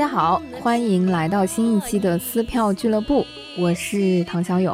[0.00, 3.22] 大家好，欢迎来到新一期的撕票俱乐部，
[3.58, 4.72] 我是唐小友。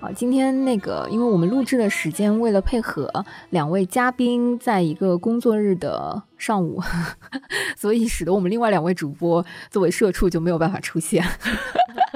[0.00, 6.82] 啊，今天那个，因为我们录制的时间为了配合两位嘉宾在一个工作日的上午，
[7.78, 11.24] 所以使得我们另外两位主播作为社畜就没有办法出现。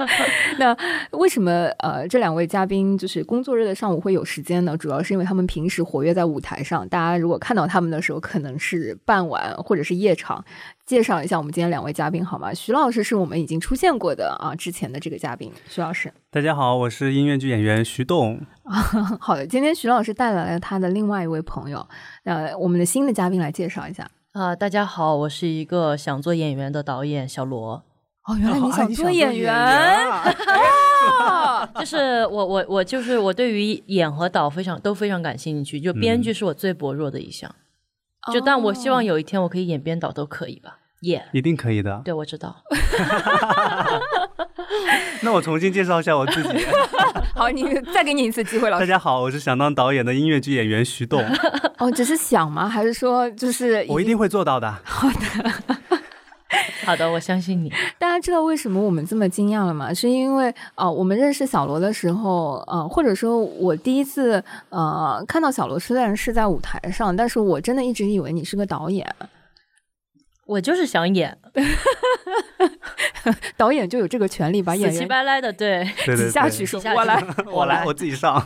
[0.59, 0.75] 那
[1.11, 4.75] 为什么呃这两位嘉宾就是工作日的上午会有时间呢？
[4.77, 10.43] 主要是因为他们平时活跃在舞台上，大家如果看到他们的时候，可能是傍晚或者是夜场。
[10.85, 12.53] 介绍一下我们今天两位嘉宾好吗？
[12.53, 16.09] 徐老师是我们已经出现过的啊，之前的这个嘉宾，徐老师。
[16.31, 18.39] 大家好，我是音乐剧演员徐栋。
[19.19, 21.85] 好的，今天徐老师带来了他的另外一位朋友，
[22.23, 24.55] 那，我们的新的嘉宾来介绍一下啊。
[24.55, 27.83] 大家好，我是一个想做演员的导演小罗。
[28.27, 30.05] 哦，原来你想做演员，
[31.79, 37.49] 就是我我我就是我对于演和导非常都非常感兴趣，就编剧是我最薄弱的一项。
[38.33, 42.01] 就但我希望有一天我可以演编导都可以吧，演一定可以的。
[42.03, 42.57] 对，我知道。
[45.23, 46.49] 那我重新介绍一下我自己。
[47.33, 48.85] 好，你再给你一次机会，老师。
[48.85, 51.23] 大家好，我是想当导演的音乐剧演员徐栋。
[51.77, 52.67] 哦，只是想吗？
[52.67, 54.69] 还是说就是我一定会做到的。
[54.83, 55.76] 好的。
[56.87, 57.69] 好的，我相信你。
[57.99, 59.93] 大家知道为什么我们这么惊讶了吗？
[59.93, 69.05] 是因为啊，我们认识小罗的时候，呃，或者说我第一次呃看到小罗，虽然是在舞台上，但是我真的一直以为你是个导演。
[70.45, 71.37] 我就是想演，
[73.57, 78.41] 导演就有这个权利把演员死乞白赖的对挤 下去，说我来，我来，我自己上。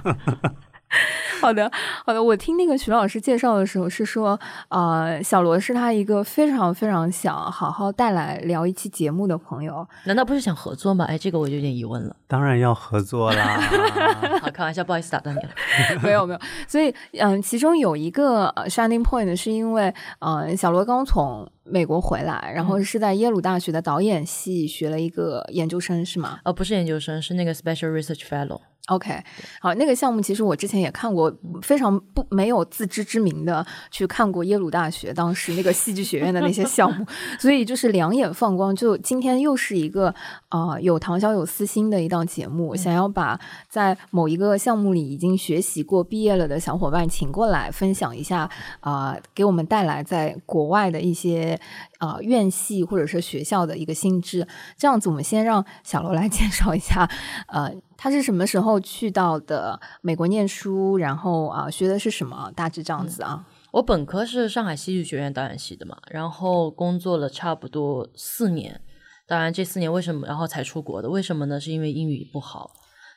[1.42, 1.72] 好的，
[2.06, 2.22] 好的。
[2.22, 9.88] 我听那个徐老师介绍的时候是说，呃，小罗是他一个非常非常想好好带来聊一期节目的朋友。
[10.04, 11.06] 难道不是想合作吗？
[11.06, 12.16] 哎，这个我就有点疑问了。
[12.28, 13.60] 当然要合作啦。
[14.42, 15.50] 好，开玩笑，不好意思打断你了。
[16.04, 16.40] 没有没有。
[16.68, 26.40] 所以，嗯，其中有一个 shining point 是因为，嗯，小罗刚从美国回来，然后是在耶鲁大学的导演系学了一个研究生，是吗？
[26.44, 28.60] 呃，不是研究生，是那个 special research fellow。
[28.92, 29.24] OK，
[29.62, 37.06] 好，那个项目其实我之前也看过，非常不没有自知之明的去看过耶鲁大学当时那个戏剧学院的那些项目，
[37.40, 38.76] 所以就是两眼放光。
[38.76, 40.14] 就今天又是一个
[40.50, 48.50] 啊有唐小有私心的一档节目，想要把在某一个项目里已经学习过、毕业了的小伙伴请过来分享一下
[48.82, 51.58] 啊，给我们带来在国外的一些
[52.02, 54.46] 啊院系或者是学校的一个性质。
[54.76, 57.10] 这样子，我们先让小罗来 介绍一下，
[57.48, 57.72] 呃。
[58.04, 60.98] 他是什么时候去到的美国念书？
[60.98, 62.52] 然后啊，学的是什么？
[62.56, 63.46] 大致这样子啊。
[63.74, 68.82] 我本科是上海戏剧学院导演系的嘛，然后工作了差不多四年。
[69.28, 71.12] 当然，这四年为什么然后才出国的？
[71.12, 71.60] 为什么呢？
[71.60, 72.72] 是因为英语不好。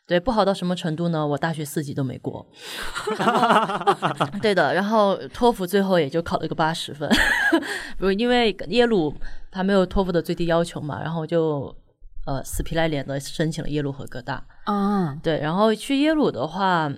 [0.07, 1.27] 对，不好到什么程度呢？
[1.27, 2.47] 我大学四级都没过。
[4.43, 7.09] 对的，然后托福最后也就考了个八十分。
[7.99, 9.15] 不因为耶鲁
[9.51, 11.75] 它没有托福的最低要求嘛，然后就。
[12.27, 16.91] 呃，死皮赖脸的申请了耶鲁和哥大啊，对，然后去耶鲁的话，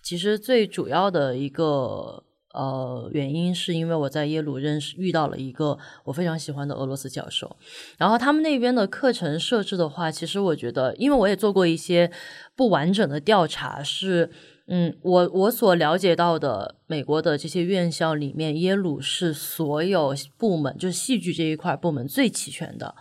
[0.00, 2.22] 其实最主要的一个
[2.52, 7.56] 呃原因是因为我在耶鲁认识遇到了一个我非常喜欢的俄罗斯教授，
[7.98, 12.10] 然后他们那边的课程设置的话，其实我觉得，因为我也做过一些
[12.56, 14.30] 不完整的调查，是
[14.66, 22.94] 嗯，我我所了解到的美国的这些院校里面，耶鲁是所有部门就是戏剧这一块部门最齐全的。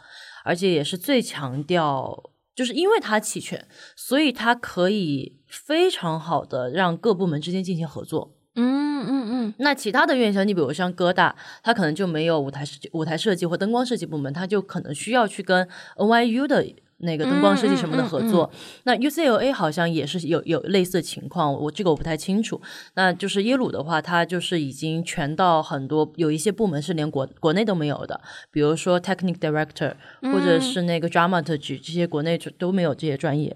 [0.45, 8.35] 而且也是最强调，就是因为它齐全，所以它可以非常好的让各部门之间进行合作。
[8.59, 9.53] 嗯嗯嗯。
[9.57, 15.67] 那其他的院校，你比如像哥大，它可能就没有舞台设计、舞台设计或灯光设计部门，它就可能需要去跟
[15.97, 16.65] NYU 的。
[17.01, 18.51] 那个灯光设计什么的合作，
[18.83, 22.59] 那 UCLA 好像也是有有类似的情况，我这个我不太清楚。
[22.95, 28.19] 那就是耶鲁的话，它就是已经全到很多，有一些部门是连国国内都没有的，
[28.51, 33.55] 比如说 Technical Director 或者是那个 Dramaturgy 这些国内都没有这些专业。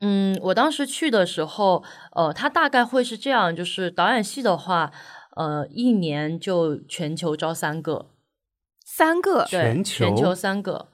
[0.00, 1.82] 嗯，我当时去的时候，
[2.12, 4.92] 呃，他大概会是这样，就是导演系的话，
[5.36, 8.10] 呃，一年就全球招三个，
[8.84, 10.88] 三个，对，全球三个。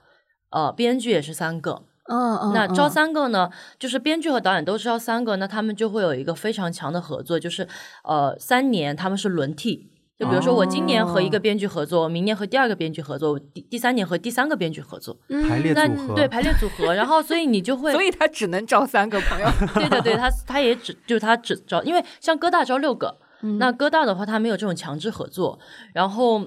[0.50, 7.66] 呃，编剧也是三个，嗯嗯，那招三个呢，就是编剧和导演都是招三个，那他们就会有一个非常强的合作，就是
[8.04, 9.91] 呃，三年他们是轮替，
[10.22, 23.18] 就比如说我今年和一个编剧合作，明年和第二个编剧合作，第第三年和第三个编剧合作，排列组合，对排列组合，然后所以你就会，所以他只能招三个朋友， 对对对，他他也只就是他只招，因为像哥大招六个，
[23.58, 25.58] 那哥大的话他没有这种强制合作，
[25.92, 26.46] 然后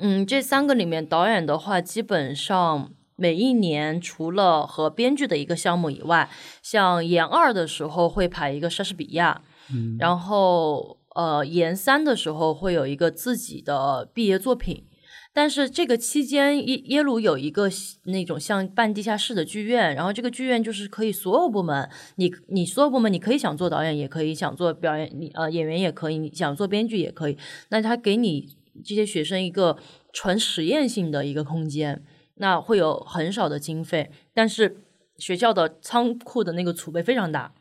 [0.00, 2.90] 嗯，这三个里面导演的话基本上。
[3.20, 6.30] 每一年除了和编剧的一个项目以外，
[6.62, 9.40] 像研二的时候会排一个莎士比亚，
[9.74, 14.84] 嗯，然后呃研三的时候会有一个自己的毕业作品。
[15.32, 17.68] 但是这个期间，耶耶鲁有一个
[18.04, 27.36] 那种像半地下室的剧院，然后这个剧院就是可以所有部门，你你所有部门，你可以想做导演，也可以想做表演，你呃演员也可以，你想做编剧也可以。
[27.68, 28.48] 那他给你
[28.84, 29.76] 这些学生一个
[30.12, 32.02] 纯实验性的一个空间，
[32.36, 34.78] 那会有很少的经费，但是
[35.18, 37.52] 学校的仓库的那个储备非常大，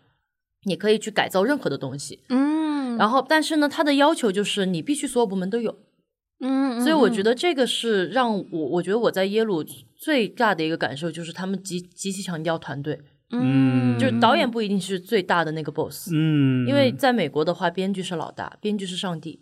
[0.63, 2.23] 你可以去改造任何的东西。
[2.29, 2.66] 嗯，
[2.97, 5.77] 然后，但是呢，他的要求就是你必须所有部门都有。
[6.39, 9.65] 嗯，所以我觉得得这个是让我，我觉得我在耶鲁
[9.95, 12.99] 最大的一个感受就是他们极极其强调团队，
[13.31, 19.41] 嗯就是导演不一定是最大的那个 boss，、嗯，因为在美国的话，编剧是老大，编剧是上帝。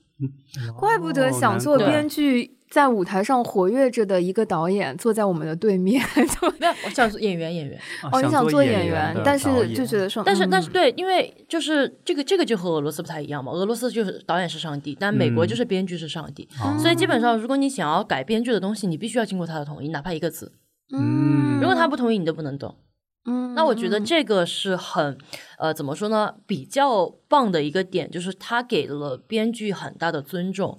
[0.78, 7.80] 怪不得哦想做编剧，在舞台上活跃着的一个导演坐在我们的对面，就没有，我想做演员演员，
[8.12, 20.52] 哦，你想做演员，但是就觉得说，但是但嗯是对，因为就是这个这个就和俄罗斯不太一样嘛，俄罗斯就是导演是上帝，但美国嗯就是编剧是上帝，哦所以基本上如果你想要改编剧的东西，你必须要经过他的同意，哪怕一个字，
[20.92, 22.76] 嗯如果他不同意，你都不能动。
[23.26, 25.18] 嗯，那我觉得嗯这个是很，
[25.60, 26.36] 呃，怎么说呢？
[26.46, 30.78] 比较棒的一个点，就是他给了编剧很大的尊重。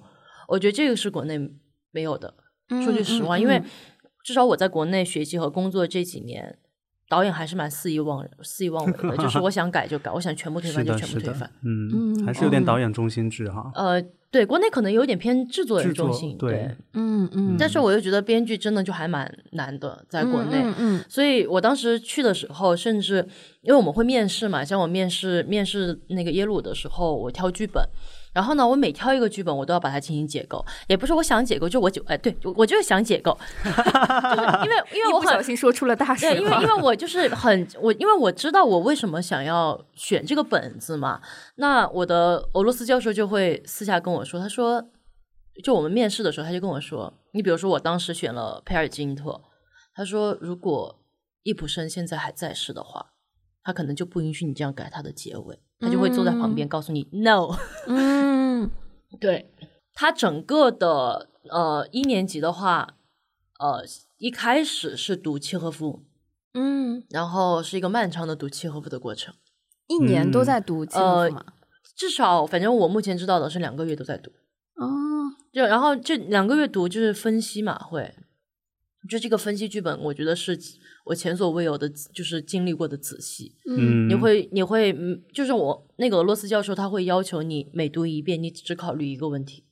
[0.49, 1.37] 我觉得这个是国内
[1.97, 2.31] 没有的。
[2.83, 3.59] 说句实话，因为
[4.23, 6.57] 至少我在国内学习和工作这几年，
[7.09, 13.71] 导演还是蛮肆意妄肆意妄为的，就是我想改就改，我想全部推翻就全部推翻。，嗯，嗯还是有点嗯导演中心制哈。
[13.73, 13.99] 呃，
[14.29, 20.61] 对，国内可能有点偏制作人中心，对嗯嗯，但是我又觉得编剧真的就还蛮难的，在国内。
[20.61, 23.25] 嗯嗯所以我当时去的时候，甚至
[23.61, 27.81] 因为我们会面试嘛，像我面试面试那个耶鲁的时候，我挑剧本，
[28.37, 33.35] 然后呢，我每挑一个剧本，我都要把它进行解构，也不是我想解构，就我就哎，对我我就是想解构，
[33.65, 33.79] 就是
[34.63, 41.19] 因为因为我很小心说出了大事对，因为因为我就是很我，因为我知道我为什么想要选这个本子嘛。
[41.55, 44.87] 那我的俄罗斯教授就会私下跟我说，他说，
[45.63, 49.41] 就我们面试的时候，他就跟我说，你比如说我当时选了佩尔金特，
[49.95, 50.99] 他说如果
[51.41, 53.13] 易卜生现在还在世的话，
[53.63, 57.55] 他可能就不允许你这样改他的结尾，他就会坐在旁边告诉你、no。
[57.87, 58.71] 嗯。
[59.19, 59.51] 对
[59.93, 62.95] 他整个的呃一年级的话，
[63.59, 63.83] 呃
[64.17, 66.03] 一开始是读契诃夫。
[66.53, 69.33] 嗯，然后是一个漫长的读契诃夫的过程，
[69.87, 70.45] 一年都嗯。
[70.45, 71.45] 在读契诃呃夫嘛，
[71.95, 74.31] 至少反正我目前知道的是两个月都在读，
[74.75, 74.87] 哦，
[75.53, 78.13] 就然后这两个月读就是分析嘛，会，
[79.07, 80.59] 就这个分析剧本，我觉得是
[81.05, 83.55] 我前所未有的，就是经历过的仔细。
[83.69, 89.63] 嗯，你会你会嗯，就是我那个俄罗斯教授他会要求你每读一遍，你只考虑一个问题，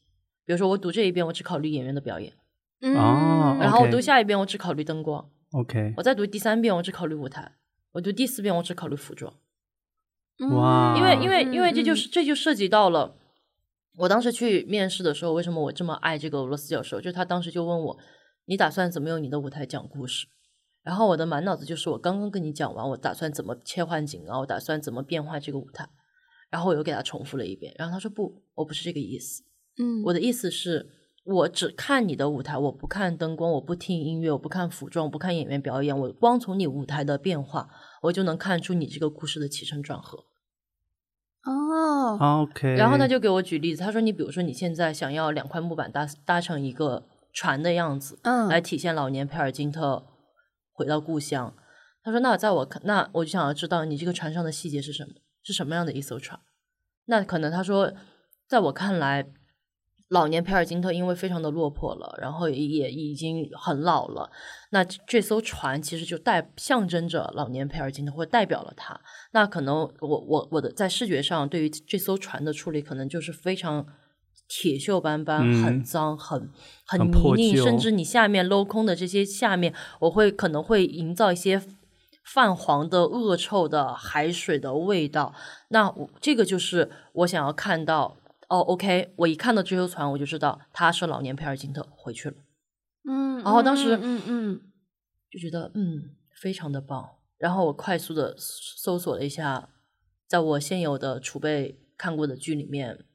[0.45, 2.33] 比如说我读这一遍，我只考虑演员的表演，
[2.81, 7.53] 嗯哦然后我读下一遍，我只考虑灯光，OK，我再读第三遍，我只考虑舞台，
[7.93, 9.33] 我读第四遍，我只考虑服装。
[10.51, 13.15] 哇因为因为因为这就嗯是这就涉及到了，
[13.99, 16.99] 我当时去面试的时候，为什么我这么爱这个俄罗斯教授？
[16.99, 17.97] 就他当时就问我，
[18.45, 20.27] 你打算怎么用你的舞台讲故事？
[20.83, 25.89] 然后我的满脑子就是我刚刚跟你讲完，我打算怎么切换景啊，我打算怎么变化这个舞台。
[26.49, 29.43] 然后我又给他重复了一遍，然后他说不，我不是这个意思，
[29.77, 30.91] 嗯我的意思是。
[31.25, 37.67] 我只看你的舞台，我不看灯光，我不听音乐，我不看服装，我不看演员表演，我光从你舞台的变化，
[38.03, 40.25] 我就能看出你这个故事的起承转合。
[41.45, 50.07] 哦，OK，然后他就给我举例子，他说：“你比如说你现在想要两块木板搭搭成一个船的样子，嗯来体现老年佩尔金特
[50.73, 51.53] 回到故乡。”
[52.01, 55.13] 他说：“那在我看，那我就想要知道你这个船上的细节是什么，
[55.43, 56.39] 是什么样的一艘船？
[57.05, 57.91] 那可能他说，
[58.47, 59.27] 在我看来，
[60.09, 64.31] 老年佩尔金特因为非常的落魄了，然后也也已经很老了。
[64.69, 69.01] 那这艘船其实就代象征着老年佩尔金特，或代表了他。
[69.31, 73.83] 那可能我我我的在视觉上对于这艘船的处理，可能就是非常
[74.47, 76.49] 铁锈斑斑、嗯很脏、很
[76.85, 81.61] 很很泥泞，破旧甚至你下面镂空的这些下面，我会可能会营造一些
[82.23, 85.33] 泛黄的、恶臭的海水的味道。
[85.69, 88.17] 那我这个就是我想要看到。
[88.47, 92.35] 哦，OK，我一看到这艘船，我就知道他是老年佩尔金特回去了。
[93.09, 94.61] 嗯，然后当时嗯嗯
[95.31, 97.09] 就觉得嗯非常的棒。
[97.39, 99.69] 然后我快速的搜索了一下，
[100.27, 103.05] 在我现有的储备看过的剧里面，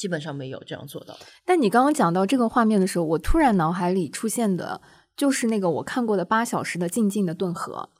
[0.00, 1.14] 基本上没有这样做到。
[1.44, 4.80] 但你刚刚讲到这个画面的时候，我突然脑海里出现的
[5.14, 7.90] 就是那个我看过的八小时的静静的顿河。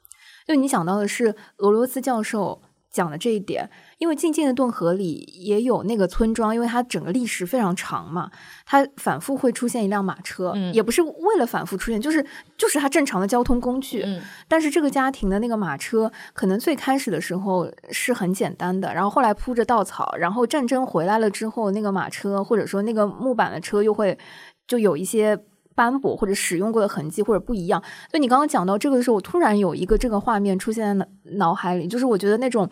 [0.47, 3.69] 就你想到的是俄罗斯教授讲的这一点，
[3.99, 8.29] 因为静静的顿河里也有那个村庄，因为它整个历史非常长嘛，
[8.65, 12.25] 它反复会出现一辆马车，嗯也不是为了反复出现，就是
[12.57, 14.03] 就是它正常的交通工具。
[14.05, 24.17] 嗯但是这个家庭的那个马车，可能最开始的时候是很简单的，然后后来铺着稻草，然后战争回来了之后，那个马车或者说那个木板的车又会
[24.67, 25.37] 就有一些
[25.75, 27.81] 斑驳或者使用过的痕迹或者不一样。
[28.11, 31.05] 就你刚刚讲到这个的时候，我突然有一个这个画面出现在脑
[31.37, 32.69] 脑海里，就是我觉得那种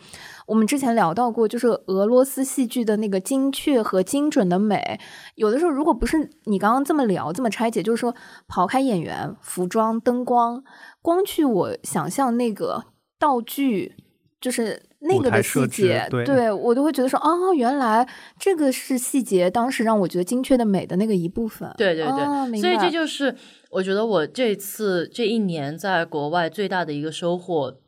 [0.48, 5.00] 我们之前聊到过，就是俄罗斯戏剧的那个精确和精准的美，
[5.36, 8.16] 有的时候如果不是你刚刚这么聊这么拆解，就是说
[8.48, 10.64] 刨开演员、服装、灯光，
[11.02, 12.84] 光去我想象那个
[13.18, 13.96] 道具，
[14.42, 14.89] 就是。
[15.02, 21.74] 那个的细节，对我都会觉得说，哦，原来这个是细节，当时让我觉得精确的美的那个一部分。
[21.78, 23.34] 对对对，所以这就是
[23.72, 27.80] 我觉得我这次这一年在国外最大的一个收获，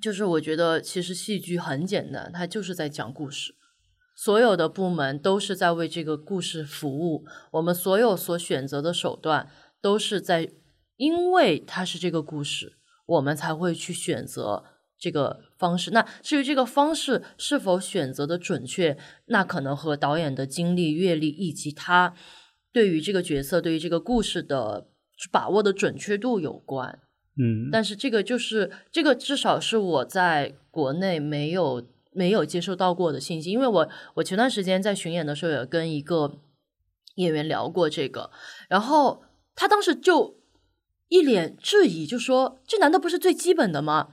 [0.00, 3.54] 就是我觉得其实戏剧很简单，它就是在讲故事，
[4.16, 9.48] 所有的部门都是在为这个故事服务，我们所有所选择的手段
[9.82, 10.48] 都是在，
[10.96, 14.64] 因为它是这个故事，我们才会去选择。
[15.00, 18.96] 这个方式，那至于这个方式是否选择的准确，
[19.26, 22.14] 那可能和导演的经历、阅历以及他
[22.72, 24.86] 对于这个角色、对于这个故事的
[25.32, 27.00] 把握的准确度有关。
[27.36, 36.38] 嗯，但是这个就是这个，至少是我在国内没有没有接受到过的信息，因为我我前段时间在巡演的时候也跟一个
[37.16, 38.30] 演员聊过这个，
[38.68, 39.22] 然后
[39.54, 40.40] 他当时就
[41.08, 44.08] 一脸质疑，就说：“这难道不是最基本的吗？”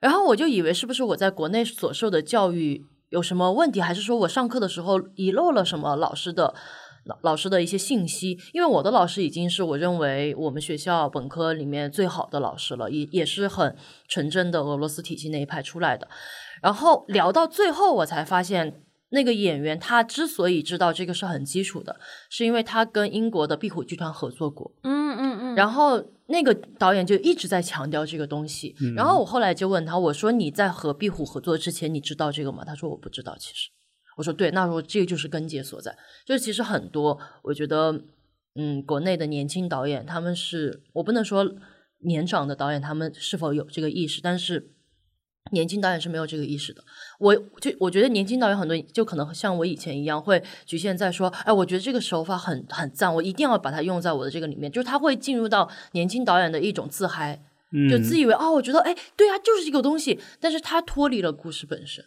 [0.00, 6.54] 然后我就以为是不是我在国内所受的教育有什么问题，还是说我上课的时候遗漏了什么老师的
[7.04, 8.38] 老老师的一些信息？
[8.52, 13.74] 因为我的老师已经是我认为我们学校本科里面最好的老师了，也也是很
[14.06, 16.06] 纯正的俄罗斯体系那一派出来的。
[16.62, 21.96] 然后聊到最后，我才发现那个演员他之所以知道这个是很基础的，
[22.30, 24.72] 是因为他跟英国的壁虎剧团合作过。
[24.84, 25.54] 嗯嗯嗯。
[25.56, 26.04] 然后。
[26.28, 32.64] 那个导演就一直在强调这个东西，然后我后来就问他，我说你在和壁虎合作之前，你知道这个吗？
[32.64, 33.36] 他说我不知道。
[33.38, 33.70] 其实
[34.16, 38.00] 我说对，那说这个就是根结所在，就是其实很多，我觉得，
[38.54, 41.54] 嗯，国内的年轻导演，他们是我不能说
[42.00, 44.74] 年长的导演他们是否有这个意识，但是。
[45.50, 46.82] 年轻导演是没有这个意识的，
[47.18, 57.42] 我就我觉得年轻导演很多就可能像我以前一样，会局限在说，哎，我觉得这个手法很很赞，我一定要把它用在我的这个里面，就是他会进入到年轻导演的一种自嗨，
[57.90, 62.04] 就自以为哦，我觉得哎，对啊，就是这个东西，但是他脱离了故事本身，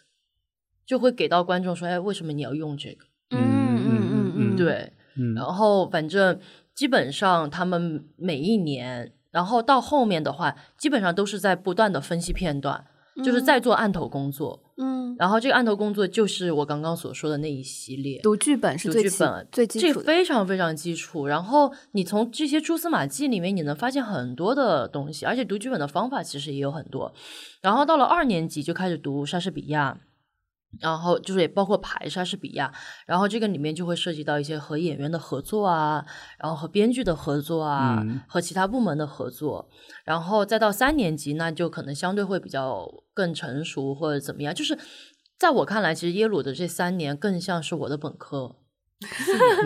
[0.86, 3.06] 就会给到观众说，哎，为什么你要用这个？
[3.30, 4.92] 嗯嗯嗯嗯，对，
[5.34, 6.38] 然后反正
[6.74, 12.86] 基本上他们每一年，然后到后面的话，基本上都是在不断的分析片段。
[13.22, 21.26] 就是在做案头工作，嗯，然后这个案头工作就是我刚刚所说的那一系列读剧本是最剧本最基础，这非常非常基础。
[21.26, 27.12] 然后你从这些蛛丝马迹里面，你能发现很多的东西，而且读剧本的方法其实也有很多。
[27.60, 29.98] 然后到了二年级就开始读莎士比亚。
[30.80, 32.72] 然后就是也包括排莎士比亚，
[33.06, 36.04] 然后这个里面就会涉及到一些和演员的合作啊，
[36.38, 39.68] 然后和编剧的合作啊，和其他部门的合作，
[40.04, 44.54] 然后再到三年级，那就可能相对会比较更成熟或者怎么样。
[44.54, 44.78] 就是
[45.38, 48.56] 在我看来，其实耶鲁的这三年更像是我的本科。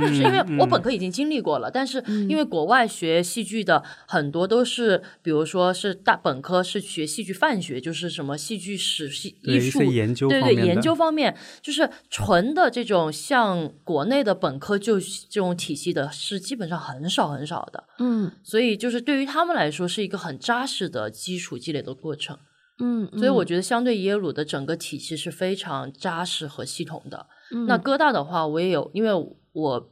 [0.09, 17.85] 是因为我本科已经经历过了，但是因为国外学戏剧的很多都是，比如说是大本科是学戏剧范学，就是什么戏剧史、戏艺术研究，对对，研究方面就是纯的这种像国内的本科就这种体系的，是基本上很少很少的。
[17.99, 22.39] 嗯，所以就是对于他们来说是一个很扎实的基础积累的过程。
[22.79, 27.27] 嗯，所以我觉得相对耶鲁的整个体系是非常扎实和系统的。
[27.67, 29.11] 那哥大的话，我也有，因为
[29.53, 29.91] 我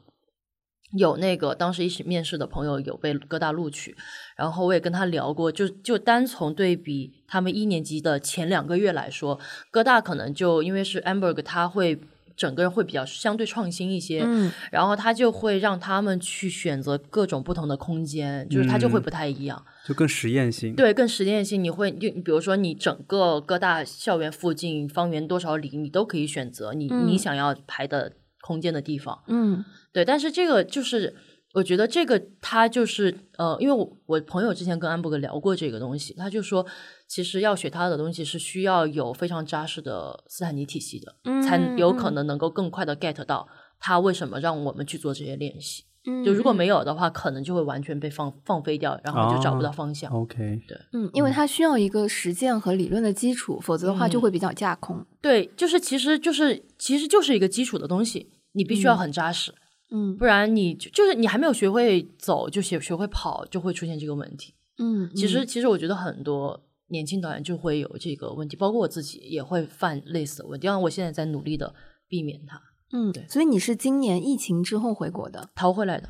[0.97, 3.97] 有那个当时一起面试的朋友有被哥大录取，
[4.37, 9.39] 然后我也跟他聊过，就就单从对比他们一年级的前两个月来说，
[9.71, 12.01] 哥大可能就因为是 Amberg，他会
[12.37, 19.65] 整个人会比较相对创新一些，嗯，然后他就会让他们去选择各种不同的空间，就是他就会不太一样。
[19.87, 21.63] 就更实验性，对，更实验性。
[21.63, 29.23] 你会就你比如说，你整个各大校园附近方圆多少里，你都可以选择你你想要排的空间的地方。
[29.29, 30.05] 嗯，对。
[30.05, 31.15] 但是这个就是，
[31.53, 36.65] 我觉得这个他就是呃，因为我我朋友之前跟安博格聊过这个东西，他就说，
[37.07, 43.47] 其实要学他的东西是需要有非常扎实的斯坦尼体系的，才有可能能够更快的 get 到
[43.79, 45.85] 他为什么让我们去做这些练习。
[46.23, 50.13] 就如果没有的话，可能就会完全被放放飞掉，然后就找不到方向。
[50.13, 55.03] OK，对，嗯，因为他需要一个实践和理论的基础，否则的话就会比较架空。
[55.23, 59.55] 对，就是其实就是其实就是一个基础的东西，你必须要很扎实，
[59.91, 64.53] 嗯，不然你就是你还没有学会走，就学学会跑，就会出现这个问题。
[64.77, 71.75] 嗯，其实其实我觉得很多年轻导演就会有这个问题，包括我自己也会犯类似的问题，但我现在在努力的
[72.09, 72.61] 避免它。
[72.93, 76.09] 嗯，对所以你是今年疫情之后回国的，逃回来的，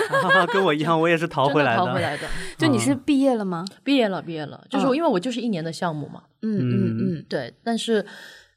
[0.50, 1.84] 跟我一样，我也是逃回来的。
[1.84, 2.26] 逃回来的，
[2.56, 3.64] 就你是毕业了吗？
[3.84, 8.06] 毕业了，毕业了，就是因为我就是一年的项目嘛，嗯嗯嗯对，但是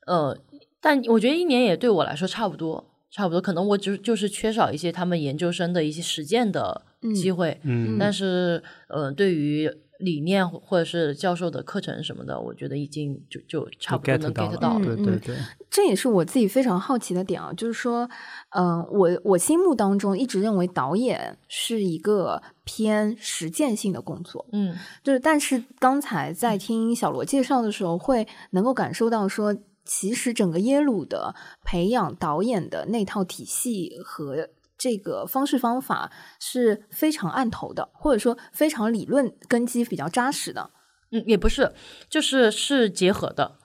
[0.08, 0.38] 呃，
[0.80, 9.70] 但我觉得一年也对我来说差不多，差不多，可能我只就是缺少一些他们研究生的一些实践的机会，嗯但是呃，对于
[10.00, 14.86] 理念或者是教授的课程什么的，我觉得已经就就差不多能到 get，到了。
[14.86, 15.36] 对对对，
[15.70, 18.10] 这也是我自己非常好奇的点啊，就是说，
[18.50, 40.72] 嗯、我我心目当中一直认为导演是一个偏实践性的工作，嗯就是但是刚才在听小罗介绍的时候，会能够感受到说，其实整个耶鲁的培养导演的那套体系和这个方式方法是非常按头的，或者说非常理论根基比较扎实的。
[41.12, 41.74] 嗯，也不是，
[42.10, 43.58] 就是是结合的。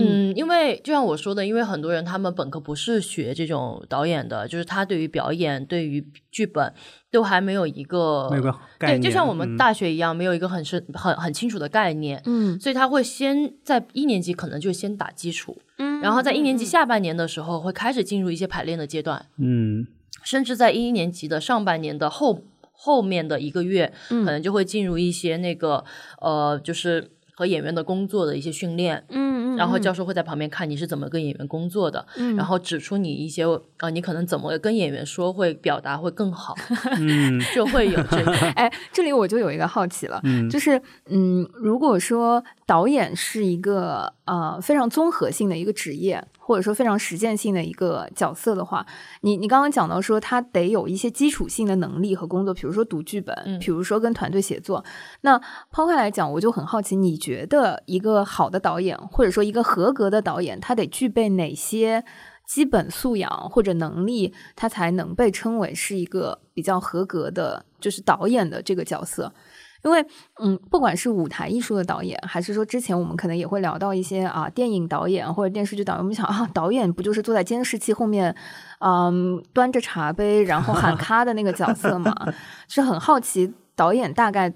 [0.00, 6.72] 嗯，因为就像我说的，因为很多人他们本科不是学这种导演的，就是他对于表演、对于剧本
[7.10, 12.22] 都还没有一个没有个概对，念，就像我们嗯大学一样，没有一个很深、很很清楚的概念。
[12.26, 19.84] 嗯所以他会先在一年级可能就先打基础，嗯然后在一年级下半年的时候会开始进入一些排练的阶段，嗯
[20.28, 22.42] 甚至在一年级的上半年的后
[22.72, 25.82] 后面的一个月，嗯可能就会进入一些那个
[26.20, 29.02] 呃，就是和演员的工作的一些训练。
[29.08, 33.44] 嗯嗯，然后教授会在旁边看你是怎么跟演员工作的，嗯然后指出你一些
[33.78, 36.54] 呃，你可能怎么跟演员说会表达会更好，
[37.00, 38.32] 嗯就会有这个。
[38.54, 48.86] 哎，这里我就有一个好奇了，嗯，就是嗯，如果说导演是一个呃非常综合性的一个职业，或者说非常实践性的一个角色的话，
[49.20, 54.82] 你你刚刚讲到说他得有一些基础性的能力和工作，比如说读剧本，嗯比如说跟团队协作。
[55.20, 55.38] 那
[55.70, 62.02] 抛开来讲，我就很好奇，你觉得一个好的导演，或者说一个合格的导演，他得具备哪些？
[62.48, 69.30] 基本素养或者能力，他才能被称为是一个比较合格的，就是导演的这个角色。
[69.84, 70.04] 因为，
[70.42, 78.34] 嗯，不管是舞台艺术的导演，还是说之前我们可能也会聊到一些啊电影导演或者电视剧导演，我们想啊，导演不就是坐在监视器后面，
[78.80, 82.14] 嗯，端着茶杯然后喊 咔的那个角色嘛？
[82.68, 84.52] 是很好奇导演大概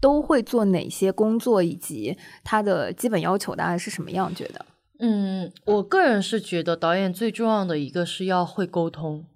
[0.00, 4.34] 都会做哪些工作，以及他的基本要求大概是什么样？
[4.34, 4.66] 觉得？
[4.98, 9.26] 嗯，我个人是觉得导演最重要的一个是要会沟通，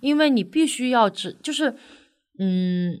[0.00, 1.76] 因为你必须要知，就是
[2.38, 2.98] 嗯，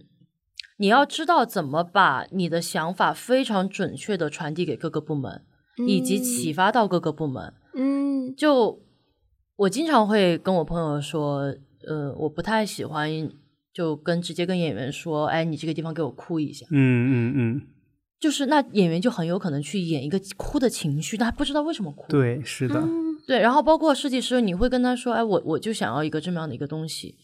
[0.78, 5.42] 你要知道怎么把你的想法非常准确的传递给各个部门，
[5.86, 7.54] 以及启发到各个部门。
[7.74, 8.82] 嗯就
[9.56, 11.54] 我经常会跟我朋友说，
[11.86, 13.30] 呃，我不太喜欢
[13.72, 16.66] 就跟直接跟演员说，哎，你这个地方给我哭一下。
[16.70, 17.62] 嗯嗯嗯，
[18.20, 22.06] 就是那演员就很有可能去演一个哭的情绪，但他不知道为什么哭。
[22.08, 22.82] 对，是的，
[23.26, 27.16] 对，然后包括设计师，你会跟他说，哎，我我就想要一个这么样的一个东西。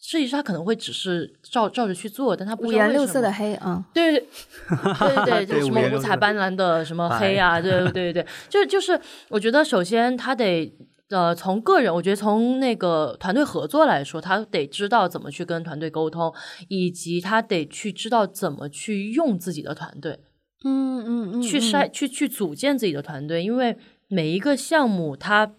[0.00, 3.32] 设计师他可能会只是照照着去做，但他不五知道为什么颜六色的。
[3.32, 10.72] 黑啊，对 对对对，就什么五彩斑斓的什么黑啊，对对对对，就就是我觉得首先他得
[11.10, 16.32] 呃从个人，我觉得从那个团队合作来说，他得知道怎么去跟团队沟通，
[16.68, 20.20] 以及他得去知道怎么去用自己的团队。
[20.64, 23.76] 嗯嗯嗯，去筛、去去组建自己的团队，因为
[24.08, 25.52] 每一个项目它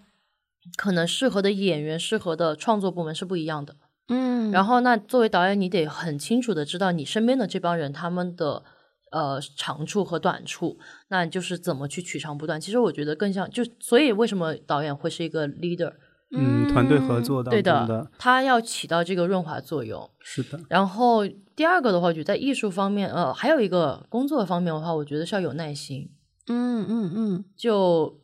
[0.75, 3.75] 可能适合的演员、适合的创作部门是不一样的。
[4.09, 8.63] 嗯，然后，那作为导演，你得很清楚的知道你身边的这帮人他们的
[9.11, 10.77] 呃长处和短处，
[11.09, 12.59] 那就是怎么去取长补短。
[12.59, 15.93] 其实我觉得更像，就所以为什么导演会是一个 leader？
[16.31, 20.07] 嗯，团队合作的对中的，他要起到这个润滑作用。
[20.19, 26.11] 是的，然后第二个的话，我觉得在艺术方面，呃，还有一个工作方面的话，我觉得是要有耐心。
[26.47, 28.21] 嗯嗯嗯就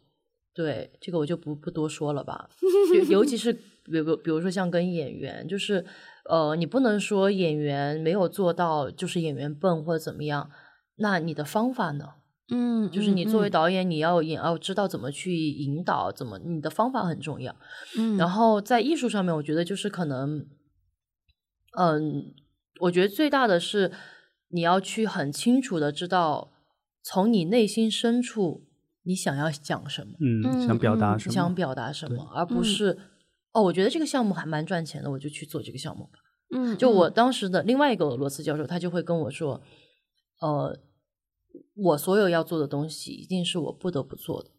[0.54, 2.48] 对这个我就不不多说了吧，
[2.94, 5.86] 尤尤其是比如比如说像跟演员，就是
[6.30, 10.50] 呃，你不能说演员没有做到，就是演员笨或者怎么样，
[10.98, 12.06] 那你的方法呢？
[12.52, 17.56] 嗯，就是你作为嗯导演，你要演要知道怎么去引导，怎么你的方法很重要。
[17.98, 20.46] 嗯，然后在艺术上面，我觉得就是可能，
[21.76, 22.34] 嗯，
[22.82, 23.92] 我觉得最大的是
[24.50, 26.52] 你要去很清楚的知道，
[27.02, 28.68] 从你内心深处
[29.04, 31.34] 你想要讲什么，嗯，想表达嗯什么？
[31.34, 32.98] 想表达什么，而不嗯是、
[33.56, 36.20] 哦，我觉得这个项目还蛮赚钱的，我就去做这个项目吧。
[36.54, 39.62] 嗯，就我嗯当时的另外一个俄罗斯教授，他就会跟我说，
[40.42, 40.78] 呃，
[41.76, 44.52] 我所有要做的东西一定是我不得不做的。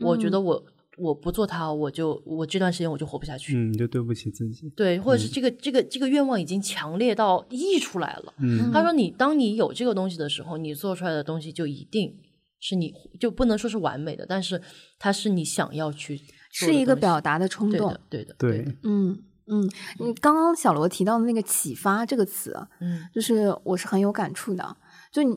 [0.00, 0.66] 我觉得嗯我
[0.98, 3.56] 我不做它，我就我这段时间我就活不下去。
[3.56, 4.68] 嗯，就对不起自己。
[4.70, 8.34] 对，或者是这个、这个这个愿望已经强烈到溢出来了。
[8.38, 12.18] 嗯他说你当你有这个东西的时候，你做出来的东西就一定
[12.60, 14.60] 是你就不能说是完美的，但是
[14.98, 16.20] 它是你想要去
[16.52, 23.08] 是一个表达的冲动对的，，对的，对，嗯嗯，你刚刚小罗提到的那个启发这个词啊，嗯。
[23.12, 24.76] 就是我是很有感触的。
[25.10, 25.36] 就你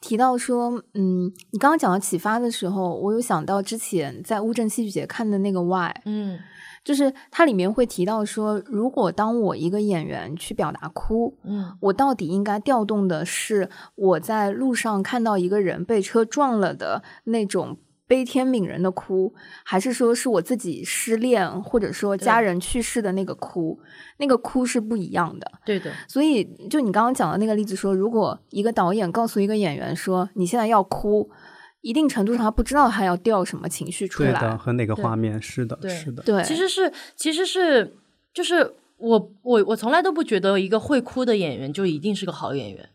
[0.00, 6.38] 提到说，嗯，你刚刚讲到启发的时候，我有想到之前在乌镇戏剧节看的那个 Why，嗯。
[6.84, 11.76] 就是它里面会提到说，如果当我一个演员去表达哭，嗯。
[11.80, 23.78] 我到底应该调动的是我在路上看到一个人被车撞了的那种悲天悯人的哭，还是说是我自己失恋或者说家人去世的那个哭？
[24.16, 25.48] 那个哭是不一样的。
[25.64, 31.30] 对的，所以，就你刚刚讲的那个例子说，如果一个导演告诉一个演员说你现在要哭，
[31.82, 34.40] 一定程度上他不知道他要调什么情绪出来对来。
[34.40, 37.94] 的和哪个画面是的，对是的，对，其实是其实是
[38.32, 42.88] 就是我我我从来都不觉得一个会哭的演员就一定是个好演员，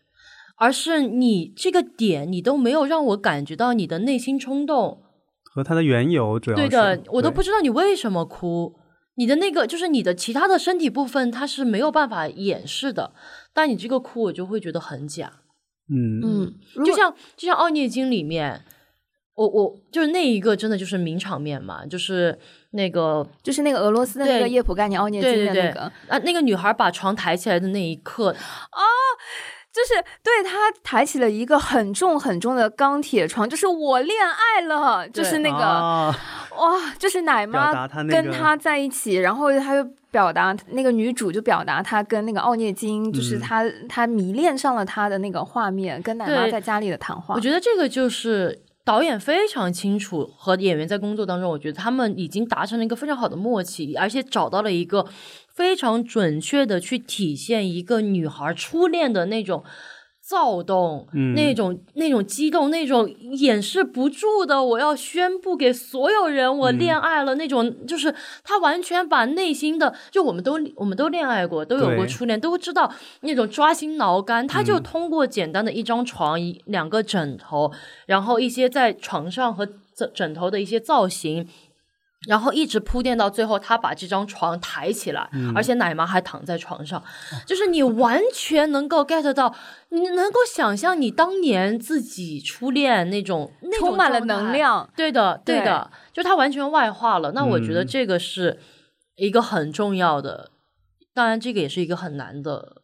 [0.56, 5.03] 而是你这个点你都没有让我感觉到你的内心冲动，
[5.54, 8.74] 和它的缘由主要对的，我都不知道你为什么哭。
[9.16, 13.12] 你的那个就是你的其他的身体部分，它是没有办法掩饰的，
[13.52, 15.32] 但你这个哭，我就会觉得很假。
[15.88, 18.64] 嗯嗯，就像就像《奥涅金》里面，
[19.34, 22.36] 我我就是那一个真的就是名场面嘛，就是
[22.72, 28.34] 那个就是那个俄罗斯的那个叶普盖尼奥涅金对对对的那个，啊，那个女孩把床抬起来的那一刻，
[29.74, 36.16] 就是对他抬起了一个很重很重的钢铁床，就是我恋爱了，就是那个、啊
[36.56, 47.34] 哇，就是奶妈跟他在一起，然后他就表达那个女主就表达她跟那个奥涅金，就是嗯他他迷恋上了他的那个画面，跟奶妈在家里的谈话。
[47.34, 55.04] 我觉得这个就是导演非常清楚，和演员在工作当中，我觉得他们已经达成了一个非常好的默契，而且找到了一个
[55.54, 59.64] 非常准确的去体现一个女孩初恋的那种。
[60.26, 72.90] 躁动，嗯那种那种激动，那种掩饰不住的，我要宣布给所有人我恋爱了，那种就是他完全把内心的，就我们都我们都恋爱过，都有过初恋，都知道
[73.20, 77.70] 那种抓心挠肝，他就嗯通过简单的一张床、一两个枕头，
[78.06, 81.46] 然后一些在床上和枕枕头的一些造型。
[82.26, 85.52] 然后一直铺垫到最后，他把这张床抬起来，嗯。
[85.54, 87.02] 而且奶妈还躺在床上，
[87.46, 89.54] 就是你完全能够 get 到，
[89.90, 95.64] 你能够想象你当年自己初恋那种那种充满了能量，对的，对对。
[95.66, 97.32] 的，就他完全外化了。
[97.32, 98.58] 那我觉得嗯这个是
[99.16, 100.50] 一个很重要的，
[101.12, 102.82] 当然这个也是一个很难的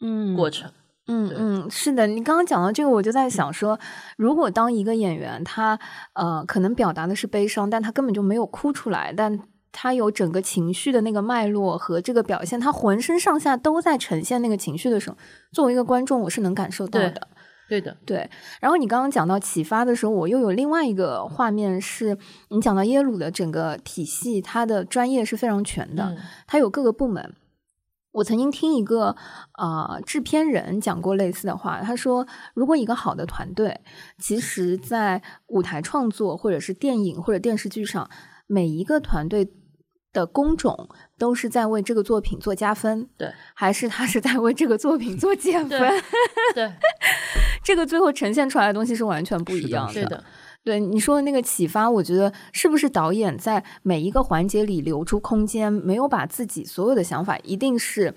[0.00, 0.34] 嗯。
[0.34, 0.70] 过程。
[0.70, 0.74] 对
[1.10, 3.78] 嗯嗯，是的，你刚刚讲到这个，我就在想说，
[4.18, 5.78] 如果当一个演员他
[6.12, 9.40] 呃可能表达的是悲伤，但他根本就没有哭出来，但
[9.72, 15.16] 他有整个情绪的那个脉络和这个表现，他浑身上下都在呈现那个情绪的时候，
[15.50, 17.28] 作为一个观众，我是能感受到的。
[17.68, 22.16] 对的，对，然后你刚刚讲到启发的时候，我又有另外一个画面是，
[22.48, 26.16] 你讲到耶鲁的整个体系，它的专业是非常全的，嗯
[26.46, 27.34] 它有各个部门。
[28.12, 29.14] 我曾经听一个
[29.58, 33.80] 呃制片人讲过类似的话，他说，如果一个好的团队，
[34.18, 38.08] 其实在舞台创作或者是电影或者电视剧上，
[38.46, 39.52] 每一个团队
[40.12, 45.80] 的工种都是在为这个作品做加分，对，还是他是在为这个作品做减分？
[46.54, 46.72] 对
[47.62, 50.24] 这个最后呈现出来的东西是完全不一是的样的，
[50.64, 58.12] 对你说的那个启发，我觉得是不是导演在每一个环节里留出空间，没有把自己所有的想法一定是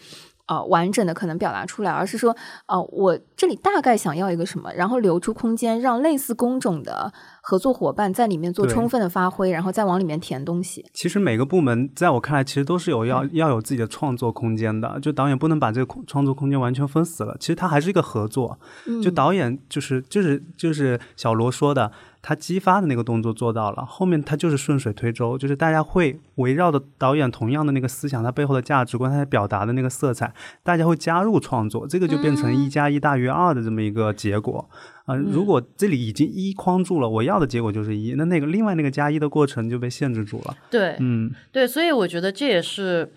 [0.48, 10.86] 呃完整的可能表达出来，而是说呃我这里大概想要一个什么，然后留出空间，让类似工种的合作伙伴在里面做充分的发挥，然后再往里面填东西。
[10.94, 15.00] 其实每个部门在我看来，其实都是有要嗯要有自己的创作空间的。
[15.02, 18.60] 就导演不能把这个空创作空间完全封死了，其实它还是一个合作。
[18.88, 30.32] 嗯就导演就是就是就是小罗说的，他激发的那个动作做到了，后面他就是顺水推舟，就是大家会围绕着导演同样的那个思想，他背后的价值观，他表达的那个色彩，
[30.62, 34.70] 大家会加入创作，这个就变成一加一大于二的这么一个结果。
[35.06, 40.56] 啊、如果这里已经一框住了，我要的结果就是一，那那个另外那个加一的过程就被限制住了。
[40.70, 43.12] 对嗯，对，所以我觉得这也是，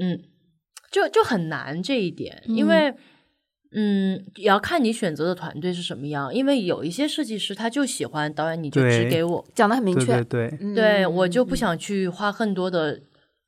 [0.00, 0.18] 嗯，
[0.90, 2.88] 就就很难这一点，因为。
[2.88, 2.96] 嗯，
[4.36, 13.00] 也要看你选择的团队是什么样，因为有一些设计师他就喜欢导演，你就只给我，讲的很明对确，对对，嗯对我就不想去花更多的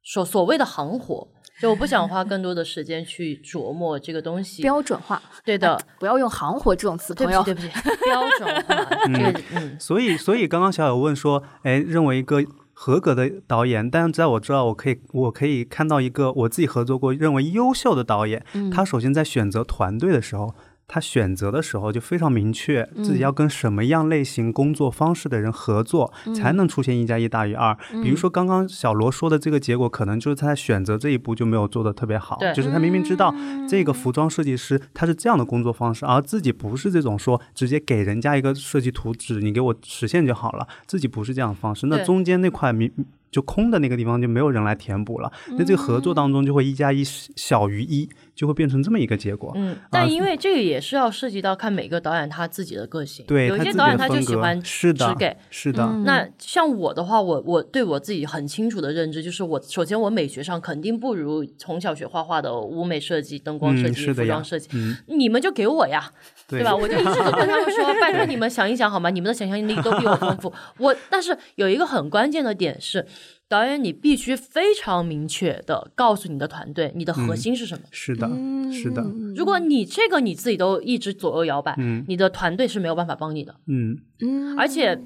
[0.03, 1.29] 所所谓的行活，
[1.61, 4.63] 就我不想花更多的时间去琢磨这个东西。
[4.63, 7.43] 标准化，对的，不要用行活这种词，对朋友。
[7.43, 12.43] 不起对不起，标准化， 这个嗯，所以，所以刚刚小友问说，哎，认为一个
[12.75, 18.71] 合格的导演，但是在我知道，我可以，我可以看到一个我自己合作过认为优秀的导演，嗯。
[18.71, 20.55] 他首先在选择团队的时候，
[20.87, 27.77] 他选择的时候就非常明确，自己要跟什么样类型工作方式的人合作，才能出现一加一大于二。
[28.03, 33.35] 比如说刚刚小罗说的这个结果，可能就是他在选择这一步就没有做的特别好，就是他明明知道
[33.69, 41.87] 这个服装设计师他是这样的工作方式，而自己不是这种说直接给人家一个设计图纸，你给我实现就好了，自己不是这样的方式。
[41.87, 42.91] 那中间那块明。
[43.35, 48.09] 就空的那个地方就没有人来填补了，那这个合作当中就会一加一小于一。
[48.35, 49.53] 就会变成这么一个结果。
[49.55, 53.25] 嗯，但因为这个也是要涉及到看每个导演他自己的个性。
[53.27, 55.87] 对，有些导演他就喜欢是只给是的。
[56.05, 64.69] 那像我的话，我我对我自己很清楚的认知就是，我首先我美学上肯定不如从小学画画的舞美设计、灯光设计、服装设计。
[65.07, 66.11] 你们就给我呀，
[66.49, 66.75] 对吧？
[66.75, 69.11] 我就一直都跟他们说， 拜托你们想一想好吗？
[69.11, 70.53] 你们的想象力都比我丰富。
[70.79, 73.07] 我但是有一个很关键的点是。
[73.47, 77.85] 导演，你必须非常明确的告诉你的团队，你的核心是什么？
[77.91, 78.29] 是的，
[78.73, 79.05] 是的。
[79.37, 81.77] 如果你这个你自己都一直左右摇摆，
[82.09, 83.55] 你的团队是没有办法帮你的。
[83.67, 84.59] 嗯嗯。
[84.59, 84.99] 而且，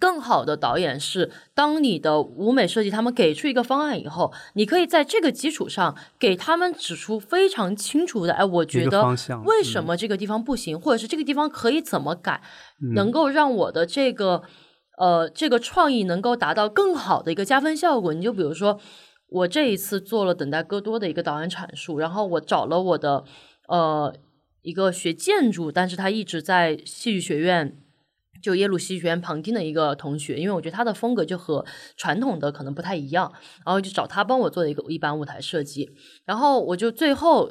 [0.00, 9.04] 更好的导演是，当你的舞美设计他们给出一个方案以后，你可以在这个基础上给他们指出非常清楚的，哎，我觉得
[9.44, 12.42] 为什么这个地方不行，或者是这个地方可以怎么改，
[12.94, 14.42] 能够让我的这个。
[14.96, 18.14] 呃，这个创意能够达到更好的一个加分效果。
[18.14, 18.78] 你就比如说，
[19.28, 23.24] 我这一次做了《等待戈多》的一个导演阐述，然后我找了我的
[23.66, 24.14] 呃
[24.62, 27.76] 一个学建筑，但是他一直在戏剧学院，
[28.40, 33.32] 就耶鲁戏剧学院旁听的一个同学，因为我觉得他的风格就和传统的可能不太一样，
[33.66, 35.90] 然后就找他帮我做的一个一版舞台设计。
[36.24, 37.50] 然后我就最后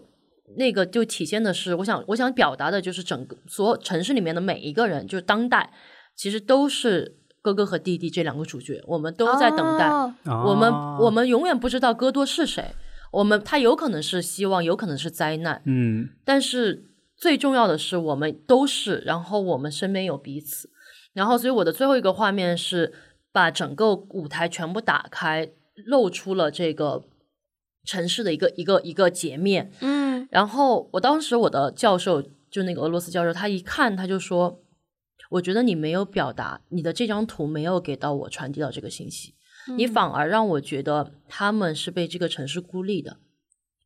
[0.55, 5.73] 那个就体现的是，我想我想表达的就是整个所城市里面的每一个人，就是当代
[6.15, 7.17] 其实都是。
[7.43, 9.89] 哥哥和弟弟这两个主角，我们都在等待。
[10.31, 12.73] 我们我们永远不知道戈多是谁。
[13.11, 15.61] 我们他有可能是希望，有可能是灾难。
[15.65, 16.07] 嗯。
[16.23, 16.85] 但是
[17.17, 19.03] 最重要的是，我们都是。
[19.05, 20.69] 然后我们身边有彼此。
[21.11, 22.93] 然后，所以我的最后一个画面是
[23.33, 25.51] 把整个舞台全部打开，
[25.85, 27.03] 露出了这个
[27.83, 29.69] 城市的一个一个一个截面。
[29.81, 30.25] 嗯。
[30.31, 34.61] 然后我当时我的教授就那个俄罗斯教授，他一看他就说。
[35.33, 39.33] 我觉得你没有表达，你的这张图没有给到我传递到这个信息，
[39.77, 43.17] 你反而让我觉得他们是被这个城市孤立的。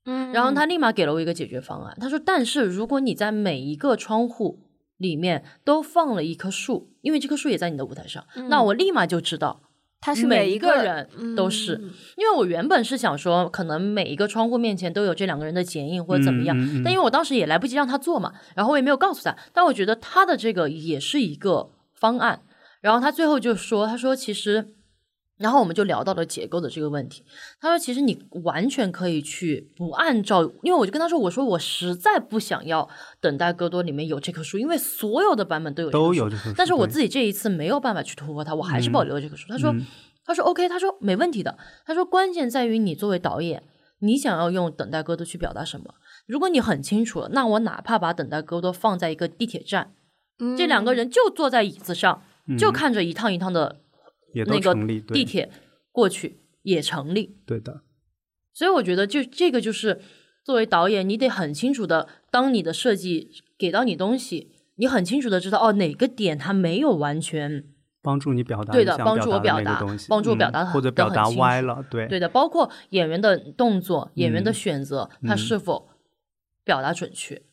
[0.06, 4.60] 嗯，然后他立马给了我一个解决方案，他说：“但是如果你在每一个窗户
[4.98, 9.64] 里面都放了一棵树，因为这棵树也在你的舞台上，那我立马就知道。”
[10.00, 11.74] 他是每一个人都是，
[12.16, 22.42] 因为我原本是想说，可能每一个窗户面前都有这两个人的剪影或者怎么样，但因为我当时也来不及让他做嘛，然后我也没有告诉他，但我觉得他的这个也是一个方案，
[22.82, 24.74] 然后他最后就说，他说其实。
[25.38, 27.24] 然后我们就聊到了结构的这个问题。
[27.62, 32.90] 他说：“其实你完全可以去不按照，因为我就跟他说，我说我实在不想要
[33.22, 39.76] 等待戈多里面有这棵树，因为所有的版本都有都有这棵树，但是我自己这一次没有办法去突破它，我还是保留了这棵树。”他说
[40.26, 41.56] ：“他说 OK，他说没问题的。
[41.86, 43.62] 他说关键在于你作为导演，
[44.00, 45.94] 你想要用等待戈多去表达什么。
[46.26, 49.94] 如果你很清楚了，那我哪怕把等待戈多放在一个地铁站，
[50.58, 52.24] 这两个人就坐在椅子上，
[52.58, 53.82] 就看着一趟一趟的。”
[54.34, 54.74] 那个
[55.14, 55.50] 地铁
[55.92, 57.82] 过去也成立，对的。
[58.54, 60.02] 所以我觉得，就这个就是
[60.44, 67.66] 作为导演，你得很清楚的，当你的设计给到你东西，你很清楚的知道哦，哪个点它没有完全
[68.02, 72.28] 帮助你表达，对的，帮助我表达，帮助我表达或者表达歪了，对对的。
[72.30, 75.90] 包括演员的动作、演员的选择，他是否
[76.64, 77.44] 表达准确。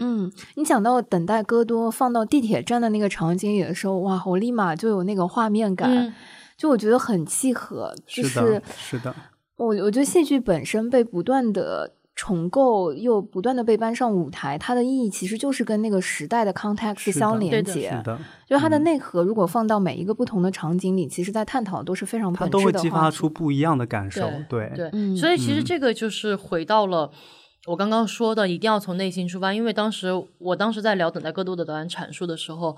[0.00, 6.14] 嗯，你讲到等待戈多放到地铁站的那个场景里的时候，哇，我立马就有那个画面感，
[6.56, 7.94] 就我觉得很契合。
[8.06, 9.14] 就是的，是的。
[9.56, 17.90] 我我觉得戏剧本身被不断的重构，又不断的被搬上舞台，它的意义其实就是跟那个时代的 context 相连接。
[17.90, 24.28] 是的，就它的内核，如果放到每一个不同的场景里，其实在探讨都是非常本质的，都会激发出不一样的感受。
[24.48, 27.10] 对对，所以其实这个就是回到了。
[27.68, 32.74] 我刚刚说的一定要从内心出发，因为当时我当时在聊《等待戈多》的导演阐述的时候，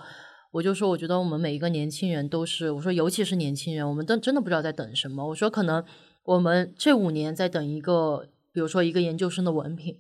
[0.51, 5.29] 我就说，我觉得我们每一个年轻人都是，我说尤其是年轻人，我们都真的不知道在等什么。
[5.29, 5.85] 我说可能
[6.25, 9.97] 我们这五年在等一个，比如说一个研究生的文凭，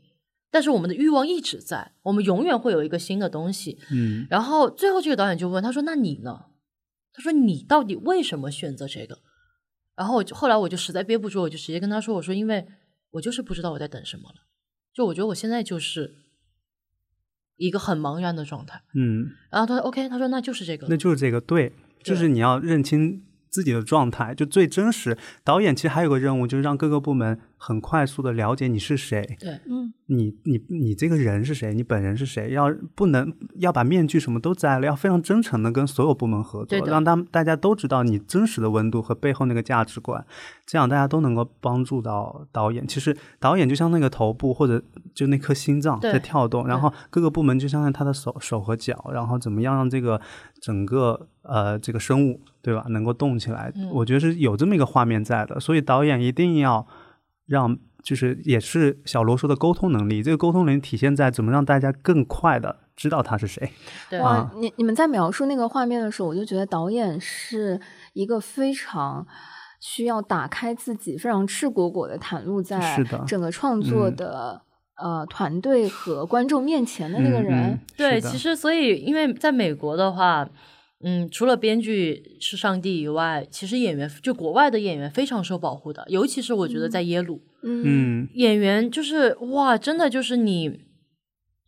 [0.50, 3.78] 但是我们的欲望一直在，我们永远会有一个新的东西。
[3.92, 4.26] 嗯。
[4.28, 6.46] 然后最后这个导演就问他说：“那你呢？”
[7.14, 9.18] 他说：“你到底为什么选择这个？”
[9.94, 12.66] 然后我就后来我就实在憋不住，我就直接跟他说：“我说因为
[13.12, 14.46] 我就是不知道我在等什么了。”
[14.92, 16.16] 就我觉得我现在就是
[17.56, 21.72] 一个很茫然的状态，嗯，然后他说 OK，他说那就是这个，那就是这个，对，
[22.02, 25.16] 就是你要认清自己的状态，就最真实。
[25.44, 31.72] 导演其实还有个任务，就是让各个部门很快速的了解你是谁，对，嗯你你你这个人是谁？
[31.72, 32.50] 你本人是谁？
[32.50, 40.26] 要不能要把面具什么都摘了，要非常真诚的跟所有部门合作，让他大家都知道你真实的温度和背后那个价值观，
[40.66, 42.84] 这样大家都能够帮助到导演。
[42.88, 44.82] 其实导演就像那个头部或者
[45.14, 50.20] 就那颗心脏在跳动，然后各个部门就像他的手手和脚，然后怎么样让这个
[50.60, 53.72] 整个呃这个生物对吧能够动起来？
[53.92, 56.84] 我觉得是有这么一个画面在的，所以导演一定要
[57.46, 57.78] 让。
[58.02, 63.70] 就是也是小罗说的沟通能力，这个沟通能力体现在怎么让大家更快的知道他是谁。
[64.20, 67.80] 哇，你你们在描述那个画面的时候，我就觉得导演是
[68.12, 69.26] 一个非常
[69.80, 74.62] 需要打开自己、非常赤果果的袒露在整个创作的
[74.96, 77.78] 呃团队和观众面前的那个人。
[77.96, 80.48] 对，其实所以因为在美国的话。
[81.02, 90.80] 嗯，除了编剧是上帝以外，其实演员就国外的演员非常受保护的，尤其是我觉得在耶鲁，嗯，演员就是哇，真的就是你，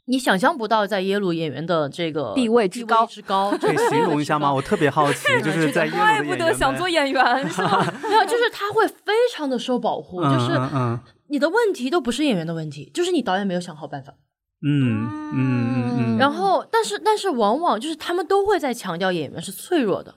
[0.07, 4.53] 你想象不到在耶鲁演员的这个地位之高之高，可以形容一下吗？
[4.53, 7.85] 我特别好奇，就是在耶鲁怪不得想做演员， 是吗？
[8.03, 10.59] 没有，就是他会非常的受保护，就是
[11.29, 14.15] 你的问题都不是演员的问题，就是你导演没有想好办法。
[14.65, 20.15] 嗯嗯嗯嗯，然后，但是但是，往往就是他们都会在强调演员是脆弱的，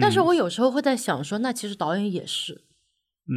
[0.00, 2.62] 但是我有时候会在想说，那其实导演也是，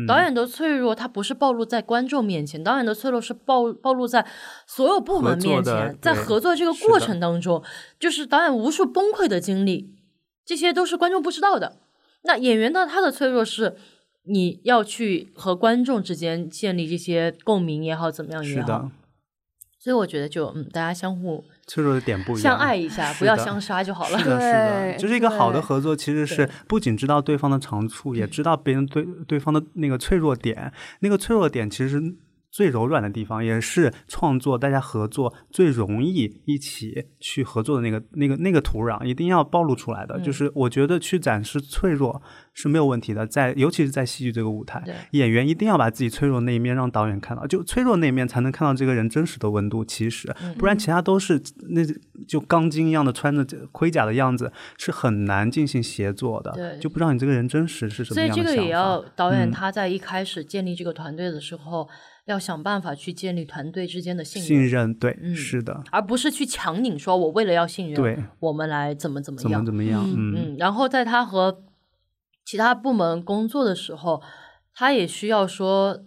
[0.07, 4.25] 导演的脆弱，他不是暴露在观众面前，导演的脆弱是暴暴露在
[4.65, 7.63] 所有部门面前，在合作这个过程当中，
[7.99, 9.95] 就是导演无数崩溃的经历，
[10.43, 11.77] 这些都是观众不知道的。
[12.23, 13.77] 那演员呢，他的脆弱是
[14.23, 18.89] 你要去和观众之间建立这些共鸣也好，怎么样也好。
[19.77, 24.19] 所以我觉得，就嗯，大家相互脆弱的点不一样，相爱一下，不要相杀就好了。
[24.19, 30.71] 是的，是的，就是一个好的合作，其实是不仅知道对方的长处，也知道别人对对方的那个脆弱点。
[30.99, 32.15] 那个脆弱点其实。
[32.55, 40.17] 最柔软的地方，也是创作大家合作最容易一起去合作的那个、那个、那个土壤，一定要暴露出来的。
[40.21, 42.21] 就是我觉得去展示脆弱
[42.53, 49.83] 是没有问题的，在尤其是在戏剧这个舞台，演员一定要把自己脆弱那一面让导演看到，就脆弱那一面才能看到这个人真实的温度。
[49.83, 51.37] 其实，不然其他都是
[51.67, 51.81] 那
[52.25, 56.79] 就钢筋一样的穿着盔甲的样子，是很难进行协作的。
[56.79, 61.89] 就不知道你这个人真实是什么样的所以这个也要导演他在一开始建立这个团队的时候。
[62.25, 66.97] 要想办法去建立团队之间的信任，信任对，是的，而不是去强拧。
[66.97, 71.63] 说我为了要信任，对，我们来怎么怎么样，怎么怎么样，嗯，然后在他和
[72.43, 74.21] 其他部门工作的时候，
[74.73, 76.03] 他也需要说。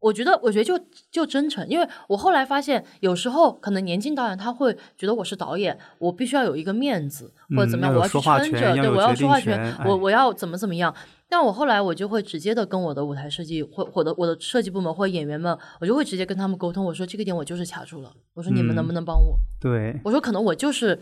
[0.00, 0.78] 我觉得，我觉得就
[1.10, 10.94] 就真诚，因为我后来发现，有时候可能年轻导演他会觉得我是导演，我必须要有一个面子或者怎么样，我要去撑着，对我要说话权，我我要怎么怎么样。
[11.28, 19.38] 但我后来我就会直接的跟我的舞台设计或我的我的设计部门或演员们，我就会直接跟他们沟通，我说这个点我就是卡住了，我说你们能不能帮我？
[19.60, 21.00] 对，我说可能我就是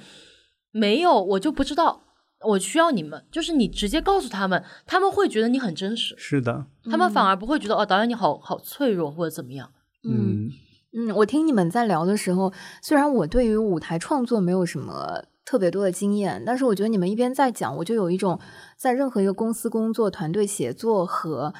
[0.72, 2.02] 没有，我就不知道。
[2.44, 6.14] 我需要你们，就是你直接告诉他们，他们会觉得你很真实。
[6.18, 9.72] 是的，他们反而不会觉得哦，导演你好好脆弱或者怎么样。
[10.04, 10.50] 嗯
[10.92, 18.38] 嗯，我听你们在聊的时候，虽然我对于舞台创作没有什么特别多的经验，但是我觉得你们一边在讲，我就有一种
[18.76, 21.54] 在任何一个公司工作、团队协作和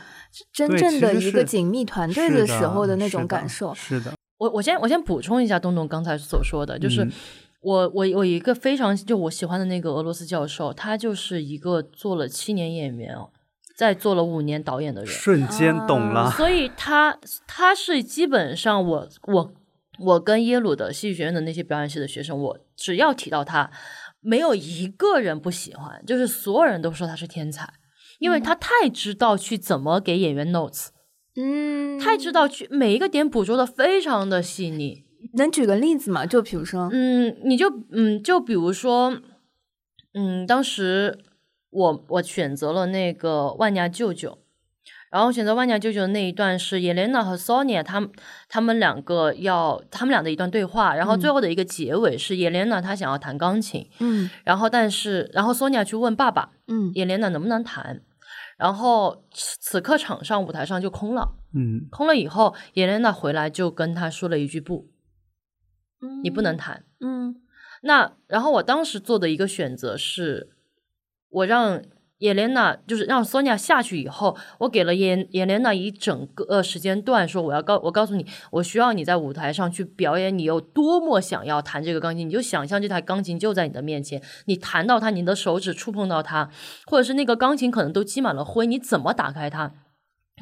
[0.52, 3.72] 真正的一个紧密团队的时候的那种感受。
[3.72, 7.08] 是的，我我先我先补充一下东东刚才所说的，就是。
[7.62, 13.30] 我我我一个非常就我喜欢的那个俄罗斯教授，他就是一个做了七年演员哦，
[13.76, 16.30] 再做了五年导演的人，瞬间懂了。
[16.30, 19.52] 所以他他是基本上我我
[19.98, 23.70] 我跟耶鲁的戏剧学院的那些表演系的学生，我只要提到他，
[24.20, 27.72] 没有一个人不喜欢，就是所有人都说他是天才，
[28.18, 30.88] 因为他太知道去怎么给演员 notes，
[31.36, 35.04] 嗯，太知道去每一个点捕捉的非常的细腻。
[35.34, 36.24] 能举个例子吗？
[36.24, 39.20] 就比如说，嗯，你就嗯，就比如说，
[40.14, 41.18] 嗯，当时
[41.70, 44.38] 我我选择了那个万家舅舅，
[45.16, 48.10] 然后选择万家舅舅的那一段是叶莲娜和 Sonia 他们
[48.50, 58.02] 他们两个要他们俩的一段对话，然后最后的一个结尾是叶莲娜她想要弹钢琴，嗯，然后但是然后 Sonia 去问爸爸，嗯，叶莲娜能不能弹，
[58.58, 64.90] 然后此刻场上舞台上就空了，嗯，空了以后叶莲娜回来就跟他说了一句不。
[66.22, 67.36] 你不能弹，嗯，
[67.82, 70.50] 那然后我当时做的一个选择是，
[71.30, 71.82] 我让
[72.18, 86.50] 叶莲娜就是让索尼娅下去以后，我给了叶叶莲娜一整个呃时间段，说我要告我告诉你，我需要你在舞台上去表演，你有多么想要弹这个钢琴，你就想象这台钢琴就在你的面前，你弹到它，你的手指触碰到它，
[86.86, 89.72] 或者是那个钢琴可能都积满了灰，你怎么打开它？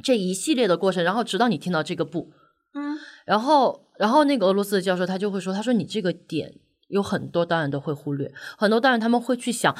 [0.02, 2.30] 这一系列的过程，然后直到你听到这个不。
[2.76, 6.52] 嗯然后，然后那个俄罗斯的教授他就会说，他说你这个点
[6.88, 9.74] 有很多导演都会忽略，很多导演他们会去想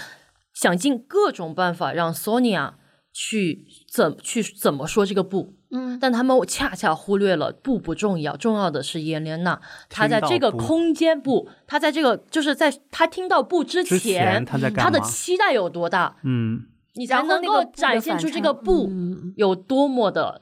[0.54, 2.72] 想尽各种办法让 Sonia
[3.12, 5.98] 去怎去怎么说这个不，嗯。
[6.00, 16.68] 但他们恰恰忽略了不不重要，重要的是耶莲娜，她在这个空间不，她在这个就是在她听到不之之前她的期待有多大，嗯。
[16.96, 20.40] 你才能够展现出这个不嗯有多么的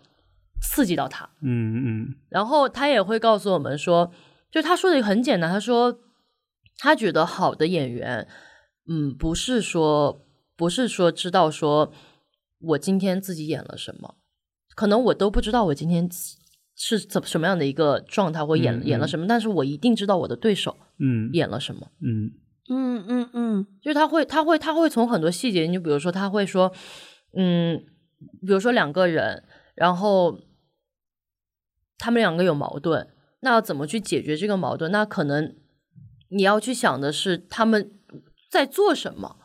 [0.61, 1.27] 刺激到他。
[1.41, 2.15] 嗯嗯。
[2.29, 4.13] 然后他也会告诉我们说，
[4.51, 5.99] 就他说的很简单，他说
[6.77, 8.29] 他觉得好的演员，
[8.89, 10.25] 嗯，不是说
[10.57, 11.93] 不是说知道说
[12.59, 14.17] 我今天自己演了什么，
[14.75, 16.09] 可能我都不知道我今天
[16.75, 21.89] 是怎什么样的一个状态，或演、演了什么，但是我一定知道我的对手嗯演了什么。
[22.01, 22.33] 嗯
[22.69, 26.73] 嗯嗯嗯就是他会，他会，他会从很多细节，你比如说，他会说，
[27.37, 27.85] 嗯，
[28.41, 29.43] 比如说两个人，
[29.75, 30.39] 然后
[31.99, 33.09] 他们两个有矛盾，
[33.41, 34.91] 那要怎么去解决这个矛盾？
[34.93, 35.57] 那可能
[36.29, 37.99] 你要去想的是他们
[38.53, 39.37] 在做什么，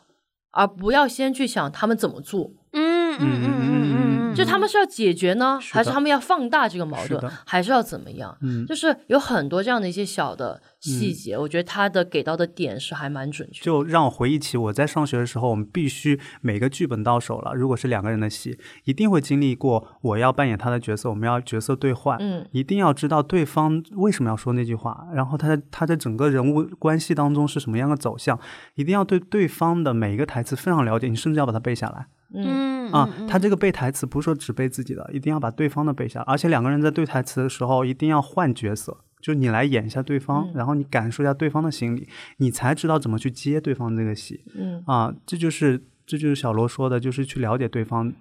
[0.51, 2.51] 而不要先去想他们怎么做。
[2.73, 8.37] 嗯嗯嗯嗯嗯，就他们是要解决呢，还是他们要放大这个矛盾，还是要怎么样？
[8.41, 13.65] 嗯就是有很多这样的一些小的细节，我觉得他的给到的点是还蛮准确的。
[13.65, 28.39] 就让我回忆起我在上学的时候，我们必须每个剧本到手了，如果是两个人的戏，一定会经历过我要扮演他的角色，我们要角色对换，嗯一定要知道对方为什么要说那句话，然后他在他在整个人物关系当中是什么样的走向，
[28.75, 32.07] 一定要对对方的每一个台词非常了解，你甚至要把它背下来。
[32.33, 32.89] 嗯。
[32.89, 40.51] 嗯啊，他这个背台词不是说只背自己的，一定要把对方的背下来，而且两个人在对台词的时候一定要换角色，就是你来演一下对方，嗯。
[40.55, 42.07] 然后你感受一下对方的心理，
[42.37, 44.81] 你才知道怎么去接对方这个戏嗯。
[44.87, 48.13] 啊，这就是这就是小罗说的，就是去了解对方。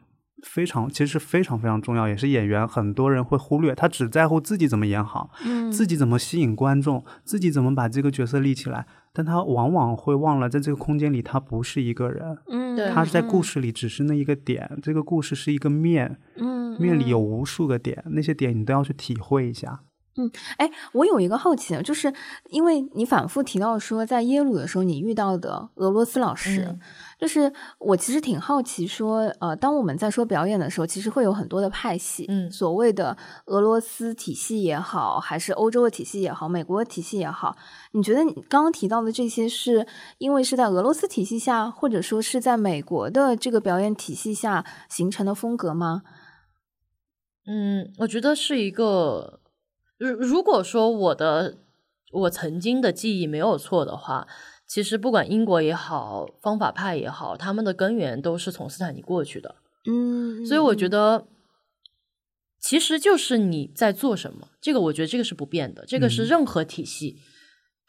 [0.43, 5.73] 非常，其实是非常非常重要，也是演员很多人会忽略，他只在乎自己怎么演好，嗯。
[5.73, 19.81] 自己怎么吸引观众，自己怎么把这个角色立起来，但他往往会忘了，在这个空间里，他不是一个人，嗯他是在故事里只是那一个点，这个故事是一个面，嗯面里有无数个点，那些点你都要去体会一下。
[20.19, 22.11] 嗯哎，我有一个好奇，就是
[22.49, 26.81] 因为你反复提到说，在耶鲁的时候你遇到的俄罗斯老师，嗯
[27.19, 32.51] 就是我其实挺好奇说，呃，当我们在说表演的时候，其实会有很多的派系，嗯。
[32.51, 37.57] 所谓的俄罗斯体系也好，还是欧洲的体系也好，美国的体系也好，
[37.93, 39.87] 你觉得你刚刚提到的这些，是
[40.19, 46.03] 因为是在俄罗斯体系下，或者说是在美国的这个表演体系下形成的风格吗？
[47.47, 49.41] 嗯，我觉得是一个，
[49.97, 51.59] 如如果说我的
[52.13, 54.27] 我曾经的记忆没有错的话，
[54.67, 59.55] 其实不管英国也好，方法派也好，他们的根源都是从斯坦尼过去的。
[59.89, 61.27] 嗯，所以我觉得，
[62.61, 67.17] 其实就是你在做什么，这个我觉得这个是不变的，这个是嗯任何体系。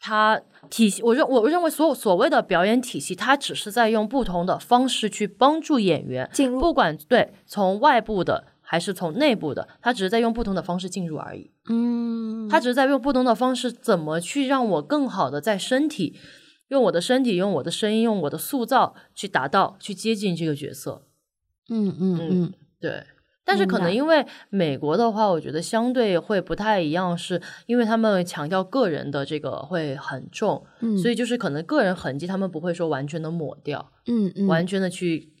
[0.00, 11.50] 它体系，我认我认为所有所谓的表演体系，它只是在用不同的方式去帮助演员进入不管对从外部的还是从内部的，它只是在用不同的方式进入而已。
[11.68, 16.14] 嗯，它只是在用不同的方式，怎么去让我更好的在身体，
[16.68, 21.02] 用我的身体，用我的声音，用我的塑造去达到去接近这个角色。
[21.68, 23.04] 嗯嗯嗯对，
[23.44, 35.32] 但是可能因为美国的话，我觉得相对会不太一样，是因为他们强调个人的这个会很重，嗯，所以就是可能个人痕迹他们不会说完全的抹掉，嗯嗯完全的去。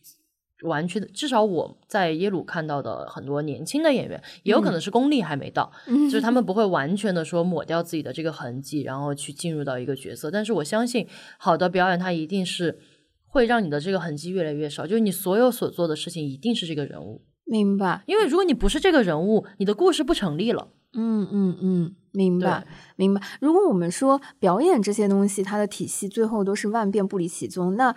[0.62, 10.30] 完全的，至少我在耶鲁看到的很多年轻的演员，也有可能是功力还没到， 嗯就是他们不会完全的说抹掉自己的这个痕迹，然后去进入到一个角色。
[10.30, 11.06] 但是我相信，
[11.38, 12.78] 好的表演它一定是
[13.26, 17.22] 会让你的这个痕迹越来越少，就是你所有所做的事情一定是这个人物。
[17.44, 20.68] 明白，因为如果你不是这个人物，你的故事不成立了。
[20.94, 23.20] 嗯嗯嗯，明白明白。
[23.40, 27.94] 如果我们说表演这些东西，它的体系最后都是万变不离其宗，那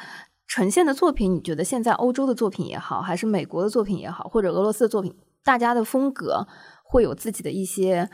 [0.52, 6.46] 呈现的作品，你觉得现在欧洲的作品也好，还是美国的作品也好，或者俄罗斯的作品，大家的风格
[6.84, 8.10] 会有自己的一些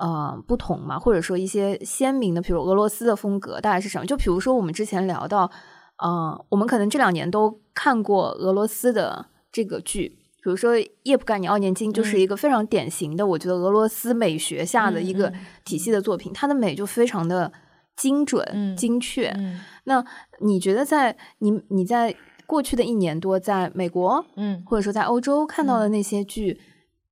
[0.00, 0.98] 呃不同吗？
[0.98, 4.06] 或者说一些鲜明的，比如俄罗斯的风格大概是什么？
[4.06, 5.50] 就比如说我们之前聊到，
[5.98, 10.16] 呃，我们可能这两年都看过俄罗斯的这个剧。
[10.42, 17.52] 比如说《叶普盖尼奥年金》就是一个非常典型的，我觉得俄罗斯美学下的一个嗯体系的作品，它的美就非常的
[17.96, 19.28] 精准、嗯精确。
[19.36, 20.04] 嗯那
[20.40, 22.14] 你觉得在你你在
[22.46, 26.60] 过去的一年多，在美国嗯或者说在欧洲看到的那些剧，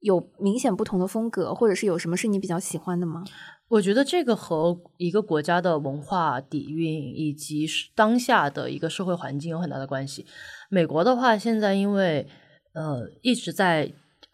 [0.00, 3.24] 有明显不同的风格，或者是有什么是你比较喜欢的吗？
[3.68, 7.64] 我觉得这个和一个国家的文化底蕴以及
[7.94, 10.26] 当下的一个社会环境有很大的关系。
[10.68, 12.26] 美国的话，现在因为
[12.72, 13.92] 呃一直在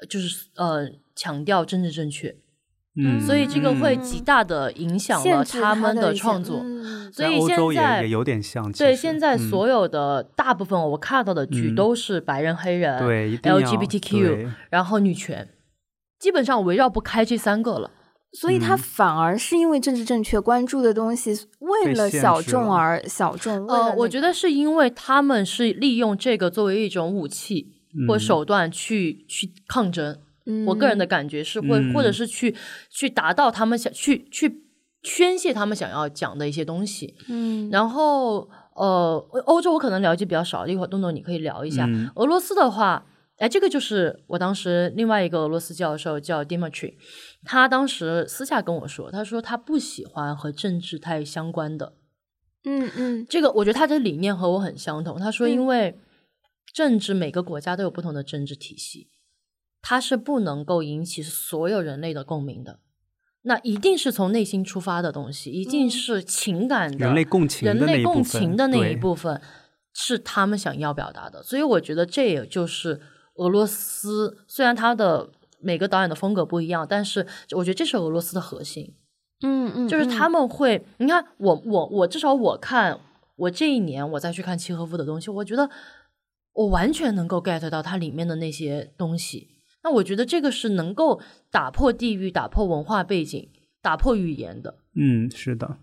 [0.09, 2.34] 就是呃强调政治正确，
[2.99, 6.61] 嗯，所以这个会嗯极大的影响了他们的创作。
[6.62, 8.70] 嗯所以现欧洲也在也有点像。
[8.72, 13.01] 对，现在嗯所有的大部分我看到的剧嗯都是白人、黑人、
[13.42, 15.49] LGBTQ，对然后女权，
[16.18, 17.90] 基本上围绕不开这三个了。
[18.32, 23.66] 所以他嗯反而是因为政治正确关注的东西，为了小众而小众。
[23.66, 27.68] 呃，我觉得是因为他们是利用这个作为一种武器
[28.09, 30.18] 或嗯手段去、去抗争。
[30.66, 32.55] 我个人的感觉是会，嗯或者是去
[32.90, 34.62] 去达到他们想去去
[35.03, 37.16] 宣泄他们想要讲的一些东西。
[37.28, 39.16] 嗯，然后呃，
[39.47, 41.86] 欧洲我可能了解比较少，一会儿东东你可以聊一下。
[41.86, 43.07] 嗯俄罗斯的话，
[43.38, 46.94] 哎，这个就是我当时另外一个俄罗斯教授叫 Dimitri，
[47.44, 51.94] 他当时私下跟我说，他说他不喜欢和政治太相关的。
[52.64, 55.18] 嗯嗯这个我觉得他的理念和我很相同。
[55.18, 55.99] 他说，嗯因为
[56.72, 59.09] 政治每个国家都有不同的政治体系，
[59.89, 62.80] 它是不能够引起所有人类的共鸣的。
[63.43, 69.41] 那一定是从内心出发的东西，一定嗯是情感的、人类共情人类共的那一部分情的那一部分
[69.95, 71.41] 是他们想要表达的。
[71.45, 73.01] 所以我觉得这也就是
[73.37, 75.30] 俄罗斯，虽然他的
[75.61, 78.93] 每个导演的风格不一样，但是我觉得这是俄罗斯的核心。
[79.45, 82.99] 嗯嗯，就是他嗯们会，你看我我我至少我看
[83.37, 85.70] 我这一年我再去看契诃夫的东西，我觉得
[86.55, 89.51] 我完全能够 get 到它里面的那些东西。
[89.87, 91.20] 那我觉得这个是能够
[91.53, 93.49] 打破地域、打破文化背景、
[93.80, 94.78] 打破语言的。
[94.97, 95.76] 嗯，是的，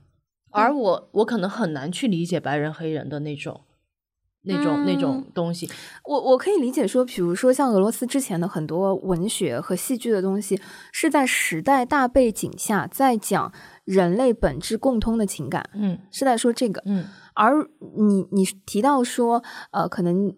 [0.51, 3.62] 而我我可能很难去理解白人黑人的那种。
[4.45, 5.70] 那种、那种东西，
[6.04, 10.60] 我我可以理解说，比如说像俄罗斯之前的很多文学和戏剧的东西，
[10.91, 13.54] 是在时代大背景下在讲
[13.86, 16.84] 人类本质共通的情感，嗯是在说这个。
[16.86, 17.54] 嗯而
[17.95, 19.41] 你你提到说，
[19.72, 20.36] 呃，可能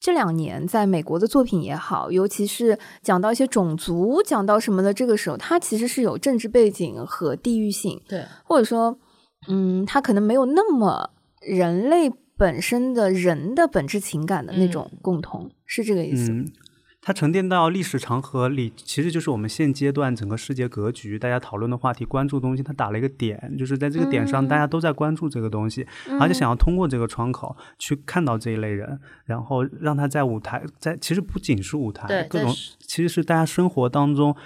[0.00, 8.98] 这两年在美国的作品也好，尤其是讲到一些种族，讲到什么的，这个时候，它其实是有政治背景和地域性，对，或者说，
[9.48, 16.30] 嗯，它可能没有那么人类本身的人的本质情感的那种共同，是这个意思。
[16.30, 16.46] 嗯，
[17.08, 25.86] 它沉淀到历史长河里，其实就是我们现阶段整个世界格局，大家讨论的话题、关注的东西，它打了一个点，就是在这个点上，嗯大家都在关注这个东西，
[26.20, 34.36] 而且想要通过这个窗口去看到这一类人，然后让他在舞台，在其实不仅是舞台对，各种其实是大家生活当中，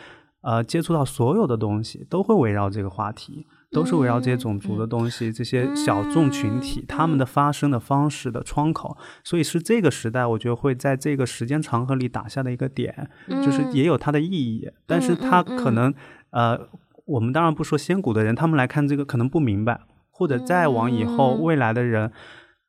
[0.43, 3.45] 呃，接触到所有的东西都会围绕这个话题。
[3.73, 13.09] 都是围绕这些种族的东西，这些小众群体他们的发声的方式的窗口，所以是这个时代，我觉得会在这个时间长河里打下的一个点，
[13.43, 15.93] 就是也有它的意义，但是它可能
[16.31, 16.69] 呃，
[17.07, 22.13] 我们当然不说先古的人，他们来看这个可能不明白，或者再往以后未来的人。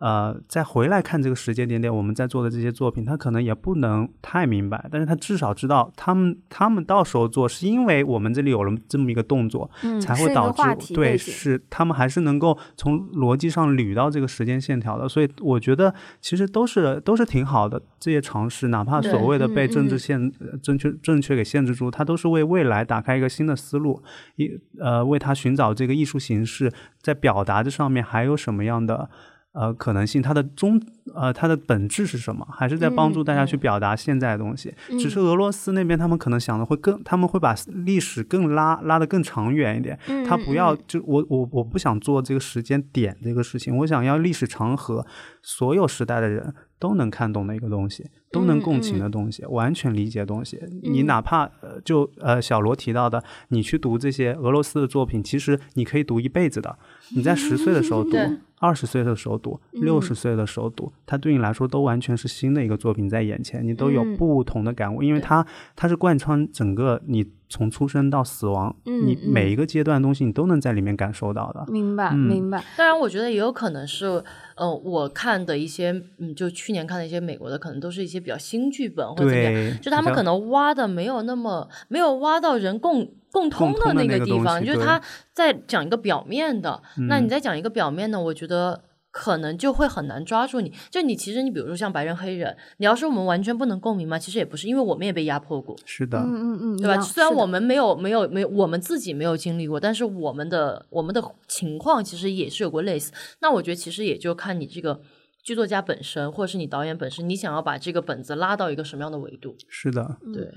[0.04, 24.04] 呃，再回来看这个时间点点，我们在做的这些作品，他可能也不能太明白，但是他至少知道，他们他们到时候做，是因为我们这里有了这么一个动作，嗯，才会导致对是他们还是能够从逻辑上捋到这个时间线条的，所以我觉得其实都是都是挺好的这些尝试，哪怕所谓的被政治限、呃正确正确给限制住，它都是为未来打开一个新的思路，
[24.36, 24.52] 一
[24.82, 26.70] 呃为他寻找这个艺术形式
[27.02, 29.10] 在表达这上面还有什么样的。
[29.54, 30.82] 呃，可能性，它的中
[31.14, 32.44] 呃，它的本质是什么？
[32.52, 34.74] 还是在帮助大家去表达现在的东西。
[35.00, 39.98] 只是俄罗斯那边，他们可能想的会更，他们会把历史更拉拉得更长远一点。
[40.28, 45.06] 他不要就我我我不想做这个时间点这个事情，我想要历史长河，
[45.44, 50.60] 所有时代的人都能看懂的一个东西，都能共情的东西，完全理解的东西。
[50.82, 56.78] 你哪怕呃就呃小罗提到的，你去读这些俄罗斯的作品，其实你可以读一辈子的。
[57.16, 58.18] 你在十岁的时候 读。
[58.64, 71.66] 二十岁的时候读，六十岁的时候读，它对你来说都完全是新的一个作品在眼前，你都有嗯不同的感悟，因为它它是贯穿整个你从出生到死亡，嗯你每一个阶段的东西你都能在里面感受到的。
[71.68, 74.24] 明白嗯明白，当然，我觉得也有可能是，
[74.56, 88.84] 呃，我看的一些，嗯，就去年看的一些美国的，可能都是一些比较新剧本或者怎么样，就他们可能挖的没有那么没有挖到人共共通的那那个地方，就是他在讲一个表面的，那嗯你在讲一个表面的，我觉得。
[89.14, 94.18] 可能就会很难抓住你，就你其实你比如说像白人黑人，你要说我们完全不能共鸣吗？
[94.18, 97.00] 其实也不是，因为我们也被压迫过，是的，嗯嗯嗯，对吧？
[97.00, 103.12] 虽然我们没有没有没有我们自己没有经历过，但是我们的我们的情况其实也是有过类似。
[103.40, 105.00] 那我觉得其实也就看你这个
[105.44, 109.56] 剧作家本身，或者是你导演本身，你想要把这个本子拉到一个什么样的维度？
[109.70, 110.52] 是的，对，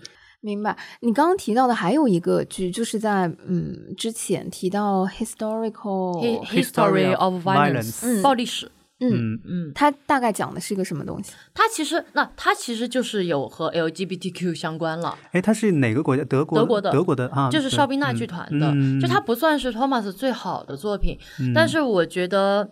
[0.47, 0.77] 明白。
[1.01, 8.71] 你刚刚提到的还有一个剧，就是在嗯之前提到 historical Hi- History of Violence，Violence 暴力史。
[8.99, 11.33] 嗯，嗯嗯，它大概讲的是一个什么东西？
[11.53, 15.19] 它其实那它其实就是有和 LGBTQ 相关了。
[15.33, 16.25] 哎，它是哪个国家？
[16.25, 16.59] 德国？
[16.59, 22.71] 德国的德国的啊，就是对邵宾娜嗯剧团的，嗯就它不算是 Thomas 最好的作品，嗯但是我觉得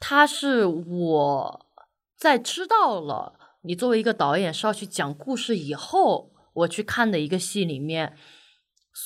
[0.00, 1.66] 它是我
[2.16, 8.14] 在知道了你作为一个导演是要去讲故事以后，我去看的一个戏里面。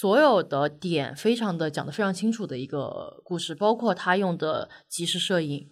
[0.00, 5.68] 所有的点非常的讲的非常清楚的一个故事，包括他用的即时摄影，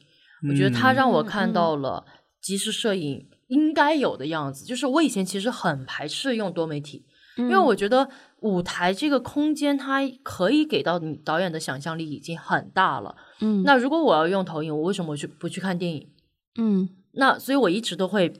[0.51, 2.05] 我觉得他嗯让我嗯看到了
[2.39, 4.67] 即时摄影应该有的样子。
[4.67, 7.07] 就是我以前其实很排斥用多媒体，
[7.39, 8.11] 因因为我觉得
[8.41, 13.17] 舞台这个空间，它可以给到你导演的想象力已经很大了。
[13.41, 16.07] 嗯那如果我要用投影，我为什么去不去看电影？
[16.59, 18.31] 嗯那所以我一直都会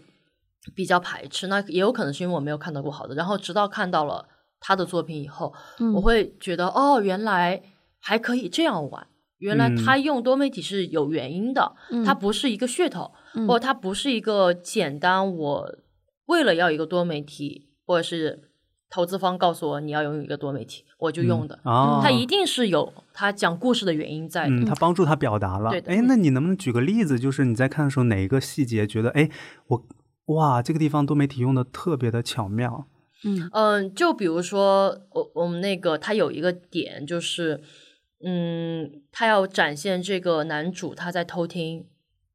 [0.75, 1.47] 比较排斥。
[1.47, 4.27] 那也有可能是因为我没有看到过好的，然后直到看到了
[4.61, 7.63] 他的作品以后，嗯我会觉得哦，原来
[7.99, 9.07] 还可以这样玩。
[9.39, 15.75] 原来嗯他用多媒体是有原因的，嗯它不是一个噱头，嗯或者它不是一个简单我
[16.27, 18.51] 为了要一个多媒体，或者是
[18.91, 21.59] 投资方告诉我你要用一个多媒体，我就用的。
[21.65, 24.51] 啊，它一定是有他讲故事的原因在的。
[24.51, 25.71] 嗯，他帮助他表达了。
[25.71, 27.19] 对哎，那你能不能举个例子？
[27.19, 29.31] 就是你在看的时候，哪一个细节觉得，哎，
[29.69, 29.83] 我
[30.35, 32.87] 哇，这个地方多媒体用的特别的巧妙。
[33.25, 33.49] 嗯。
[33.53, 37.61] 嗯，就比如说我我们那个他有一个点就是，
[38.25, 41.87] 嗯，他要展现这个男主他在偷听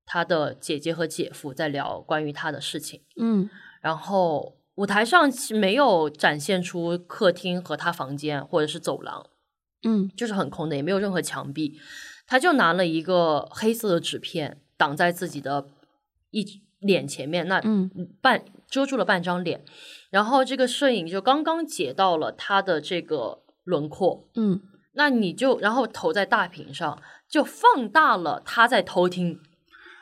[0.06, 3.50] 他的姐姐和姐夫在聊关于他的事情，嗯。
[3.82, 9.26] 然后舞台上其实没有展现出客厅和他房间或者是走廊，
[9.84, 10.12] 嗯。
[10.18, 11.80] 就是很空的，也没有任何墙壁，
[12.28, 15.70] 他就拿了一个黑色的纸片挡在自己的
[16.32, 17.90] 一脸前面，那嗯
[18.22, 19.62] 半遮住了半张脸，
[20.10, 24.62] 然后这个摄影就刚刚截到了他的这个轮廓，嗯
[24.94, 26.98] 那你就然后投在大屏上，
[27.30, 29.34] 就放大了他在偷听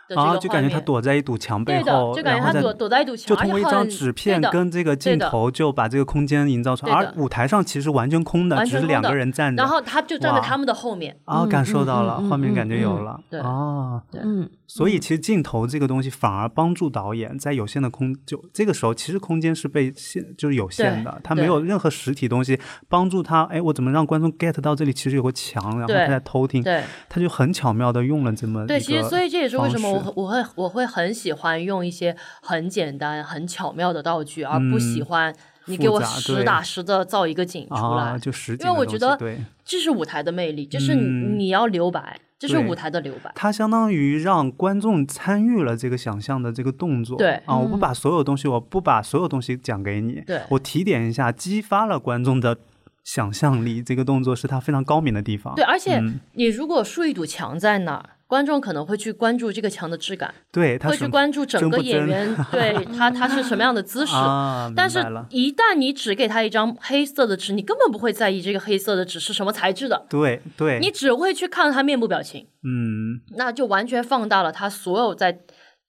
[0.07, 6.93] 的这个画啊，面，就感觉他躲在一堵墙背对的，后，就感觉他躲躲在一堵墙，就通过一张纸片跟这个镜头，就把这个空间营造出来。
[6.93, 9.63] 而舞台上其实完全空的，只是两个人站着。
[9.63, 13.19] 然后他就站在他们的后面，啊，嗯感受嗯到了，嗯画面感觉嗯有了。
[13.31, 22.59] 对啊，对嗯，所以其实镜头这个东西反而帮助导演在有限的空就这个时候，其实空间是被限就是有限的，他没有任何实体东西
[22.89, 23.43] 帮助他。
[23.43, 24.91] 哎，我怎么让观众 get 到这里？
[24.91, 38.03] 其实有个墙，然后他在偷听，对他就很巧妙的用了这么对，其实所以这也是为什么我我会我会很喜欢用一些很简单、很巧妙的道具，而不喜嗯欢你给我实打实的造一个景出来。
[38.05, 39.37] 啊，就实景因为我觉得对。
[39.65, 43.31] 这是舞台的魅力，就是你,、嗯你要留白，这是对舞台的留白。
[43.35, 47.17] 它相当于让观众参与了这个想象的这个动作。
[47.17, 52.57] 对啊，我不嗯把所有东西，我不把所有东西讲给你，对我提点一下，激发了观众的
[53.03, 53.81] 想象力。
[53.83, 55.53] 这个动作是他非常高明的地方。
[55.55, 64.15] 对，而且嗯你如果竖一堵墙在那儿，观众可能会去关注这个墙的质感， 对，他会去关注整个演员对他他是什么样的姿势。
[64.15, 64.99] 啊，但是，
[65.29, 72.47] 一旦你只给他一张黑色的纸，你根本不会在意这个黑色的纸是什么材质的，对对，你只会去看他面部表情。
[72.63, 75.39] 嗯那就完全放大了他所有在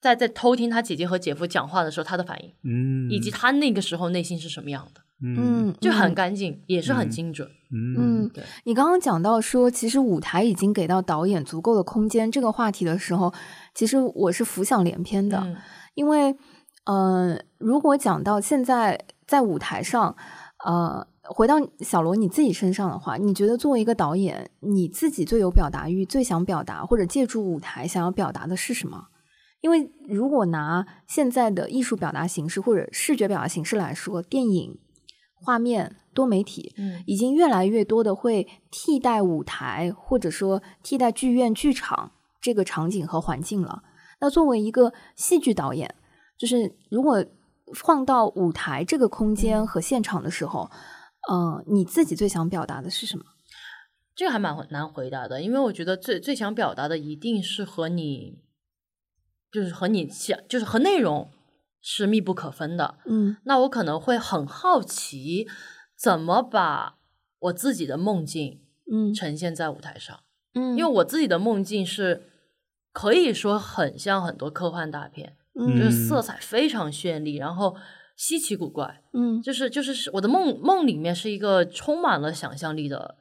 [0.00, 6.14] 在在偷听他姐姐和姐夫讲话的时候他的反应，嗯，以及他那个时候内心是什么样的，嗯嗯，就很嗯。
[6.14, 7.48] 干净，也是很精准。
[7.72, 7.96] 嗯。
[8.24, 13.32] 嗯对，你刚刚讲到说，其实舞台已经给到导演足够的空间这个话题的时候，
[13.74, 15.56] 其实我是浮想联翩的，嗯。
[15.94, 16.36] 因为，
[16.84, 20.14] 呃，如果讲到现在在舞台上，
[20.64, 29.06] 呃，回到小罗你自己身上的话，你觉得作为一个导演，你自己最有表达欲、最想表达或者借助舞台想要表达的是什么？
[29.60, 34.78] 因为如果拿现在的艺术表达形式或者视觉表达形式来说，电影、
[35.44, 43.82] 画面、多媒体，嗯已经越来越多的会替代舞台，或者说替代剧院、剧场这个场景和环境了。
[44.20, 45.94] 那作为一个戏剧导演，
[46.38, 47.22] 就是如果
[47.74, 50.70] 放到舞台这个空间和现场的时候，
[51.28, 53.24] 呃，你自己最想表达的是什么？
[54.16, 58.38] 这个还蛮难回答的，因为我觉得最最想表达的一定是和你，
[59.50, 61.28] 就是和你想，就是和内容
[61.86, 62.96] 是密不可分的。
[63.04, 63.36] 嗯。
[63.44, 65.46] 那我可能会很好奇，
[65.96, 66.96] 怎么把
[67.38, 69.12] 我自己的梦境嗯。
[69.12, 70.18] 呈现在舞台上，
[70.54, 72.30] 嗯，因为我自己的梦境是
[72.92, 77.76] 可以说很像很多科幻大片，嗯就是色彩非常绚丽，然后
[78.16, 79.42] 稀奇古怪，嗯。
[79.42, 83.16] 就是就是是我的梦梦里面是一个充满了想象力的，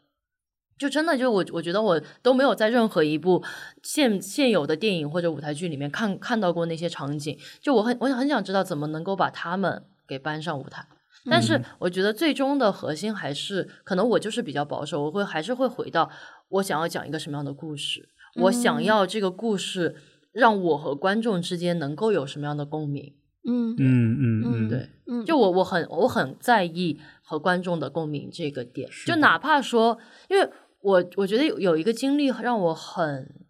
[0.78, 3.44] 就真的就我我觉得我都没有在任何一部
[3.82, 10.86] 现现有的电影或者舞台剧里面看看到过那些场景，就我很我很想知道怎么能够把他们给搬上舞台。
[11.30, 16.10] 但是我觉得最终的核心还是，可能我就是比较保守，我会还是会回到
[16.50, 18.10] 我想要讲一个什么样的故事，
[18.42, 19.96] 我想要这个故事
[20.34, 23.14] 让我和观众之间能够有什么样的共鸣。
[23.48, 23.74] 嗯。
[23.78, 29.98] 嗯嗯嗯，对，嗯，就我我很我很在意和观众的共鸣这个点，就哪怕说，
[30.30, 30.50] 因为
[30.84, 33.46] 我我觉得有一个经历让我很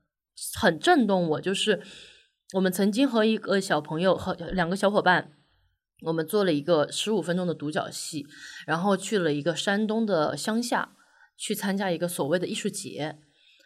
[0.60, 1.82] 很震动我，就是
[2.54, 5.34] 我们曾经和一个小朋友和两个小伙伴。
[6.06, 8.28] 我们做了一个十五分钟的独角戏，
[8.68, 10.98] 然后去了一个山东的乡下，
[11.38, 13.20] 去参加一个所谓的艺术节。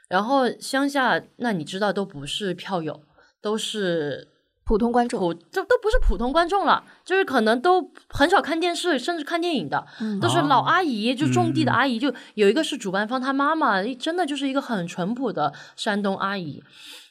[0.07, 3.01] 然后乡下，那你知道都不是票友，
[3.41, 4.27] 都是
[4.67, 11.97] 普通观众，普这都不是普通观众了，就是可能都很少看电视，甚至看电影的，嗯都是老阿姨，就种地的嗯阿姨。
[11.97, 16.61] 就有一个是主办方，她妈妈真的就是一个很淳朴的山东阿姨。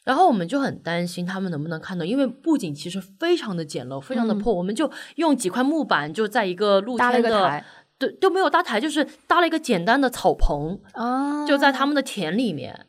[0.05, 4.55] 然后我们就很担心他们能不能看到，因为布景其实非常的简陋，非常的嗯破。
[4.55, 7.65] 我们就用几块木板，就在一个露搭了一天的，个台
[7.99, 12.87] 对，都没有搭台，就是搭了一个简单的草棚，啊，就在他们的田里面，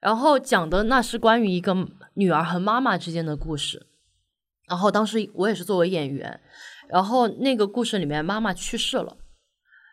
[0.00, 1.74] 然后讲的那是关于一个
[2.14, 3.86] 女儿和妈妈之间的故事。
[4.68, 6.40] 然后当时我也是作为演员，
[6.88, 9.16] 然后那个故事里面妈妈去世了，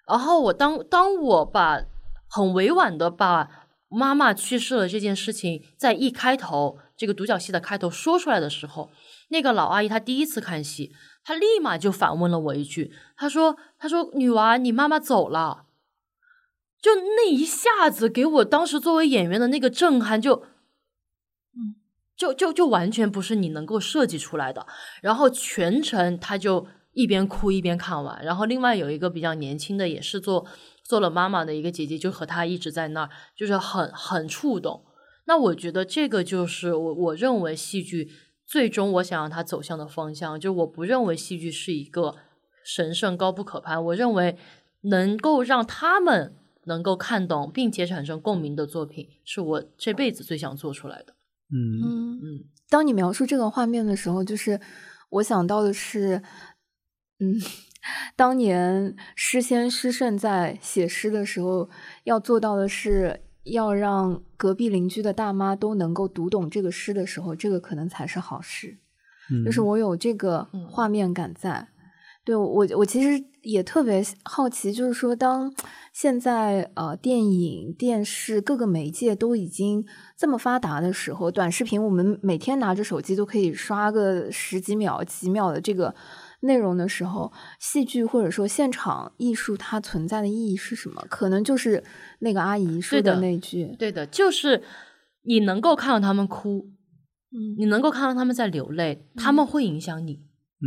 [0.08, 1.82] 然后我当当我把
[2.30, 8.92] 很委婉的把妈妈去世了这件事情在一开头这个独角戏的开头说出来的时候，
[9.30, 10.92] 那个老阿姨她第一次看戏，
[11.24, 15.66] 她立马就反问了我一句，她说：“她说女娃，你妈妈走了。”
[16.82, 20.46] 就那一下子给我当时作为演员的那个震撼就，
[22.20, 24.68] 就就就完全不是你能够设计出来的。
[25.02, 30.46] 然后全程他就一边哭一边看完，然后另外有一个比较年轻的，也是做
[30.84, 34.84] 做了妈妈的一个姐姐，就和他一直在那儿，就是很很触动。
[35.26, 38.12] 那我觉得这个就是我我认为戏剧
[38.46, 42.16] 最终我想让它走向的方向，就我不认为戏剧是一个
[42.66, 44.38] 神圣高不可攀，我认为
[44.82, 51.14] 能够让他们能够看懂并且产生共鸣的作品，是我这辈子最想做出来的。
[51.52, 54.60] 嗯嗯嗯当你描述这个画面的时候，就是
[55.10, 56.22] 我想到的是，
[57.20, 57.36] 嗯，
[58.16, 61.70] 当年诗仙诗圣在写诗的时候，
[62.04, 68.78] 要做到的是要让隔壁邻居的大妈都能够读懂这个诗的时候，这个可能才是好诗。
[69.32, 71.70] 嗯，就是我有这个嗯画面感在。
[72.24, 75.52] 对我，我其实也特别好奇，就是说，当
[75.94, 79.84] 现在呃电影、电视各个媒介都已经
[80.18, 85.96] 这么发达的时候，短视频我们每天拿着手机都可以刷个十几秒、几秒的这个
[86.42, 91.04] 内容的时候，戏剧或者说现场艺术它存在的意义是什么？
[91.10, 91.84] 可能就是
[92.20, 94.62] 那个阿姨说的那句，对的，就是
[95.24, 96.68] 你能够看到他们哭，
[97.32, 100.22] 嗯你能够看到他们在流泪，他们会影响你，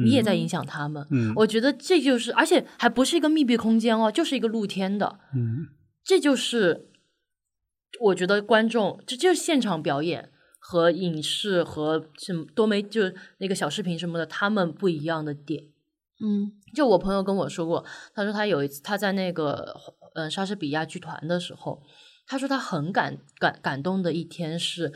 [0.05, 1.07] 你也在影响他们。
[1.11, 5.69] 嗯我觉得这就是，而且还不是一个密闭空间哦，就是一个露天的，嗯
[6.05, 6.89] 这就是
[8.01, 13.03] 我觉得观众这就是现场表演和影视和什么多媒就
[13.39, 15.65] 那个小视频什么的，他们不一样的点。
[16.25, 17.85] 嗯就我朋友跟我说过，
[18.15, 19.77] 他说他有一次他在那个
[20.15, 21.83] 嗯莎士比亚剧团的时候，
[22.27, 24.93] 他说他很感感感动的一天是，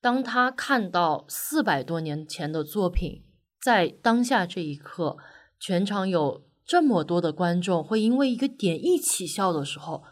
[0.00, 3.22] 当他看到四百多年前的作品，
[3.66, 5.16] 在当下这一刻，
[5.58, 10.04] 全场有这么多的观众会因为一个点一起笑的时候，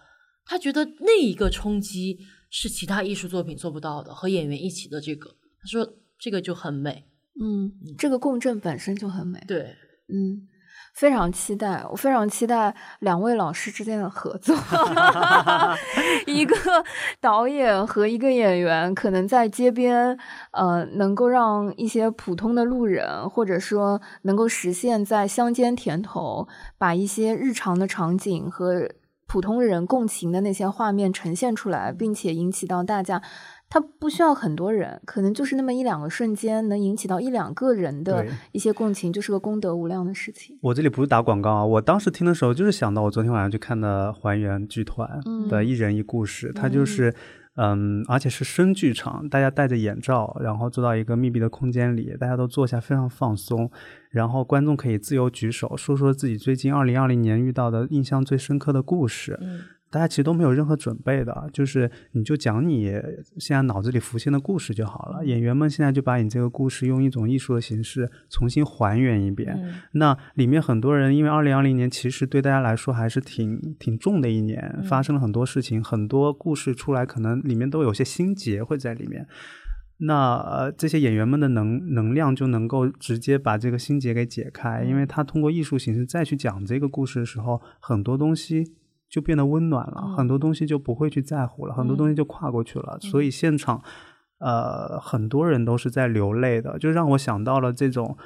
[0.44, 2.18] 他觉得那一个冲击
[2.50, 5.88] 是其他艺术作品做不到的，和演员一起的这个，他说
[6.18, 7.06] 这个就很美。
[7.40, 9.40] 嗯，这个共振本身就很美。
[9.46, 9.76] 对，
[10.08, 10.48] 嗯，
[10.94, 14.56] 非常期待，我非常期待两位老师之间的合作。
[16.24, 16.56] 一个
[17.20, 20.16] 导演和一个演员，可能在街边，
[20.52, 26.46] 呃，能够让一些普通的路人，或者说能够实现在乡间田头，
[26.78, 28.88] 把一些日常的场景和
[29.26, 33.20] 普通人共情的那些画面呈现出来，并且引起到大家。
[33.68, 40.58] 它不需要很多人，可能就是那么一两个瞬间，能引起到一两个人的一些共情，就是个功德无量的事情。
[40.62, 45.08] 我这里不是打广告啊，我当时听的时候就是想到我昨天晚上去看的还原剧团
[45.48, 47.14] 的嗯一人一故事，它就是。
[47.56, 53.70] 嗯，而且是深剧场，大家戴着眼罩，然后坐到一个密闭的空间里，大家都坐下，非常放松，
[54.10, 59.38] 然后观众可以自由举手，说说自己最近二零二零年遇到的印象最深刻的故事。
[59.40, 59.60] 嗯
[59.94, 63.00] 大家其实都没有任何准备的，就是你就讲你
[63.38, 65.24] 现在脑子里浮现的故事就好了。
[65.24, 69.56] 演员们现在就把你这个故事用一种艺术的形式重新还原一遍。
[69.56, 79.28] 嗯那里面很多人因为二零二零年其实对大家来说还是挺挺重的一年，发生了很多事情，很多故事出来，可能里面都有些心结会在里面。
[79.98, 88.72] 那呃，这些演员们的能能量就能够直接把这个心结给解开，因为他通过艺术形式再去讲这个故事的时候，很多东西
[89.14, 92.98] 就变得温暖了，嗯很多东西就不会去在乎了，很多东西就跨过去了。
[93.00, 93.80] 所以现场
[94.38, 98.16] 呃，很多人都是在流泪的，就让我想到了这种。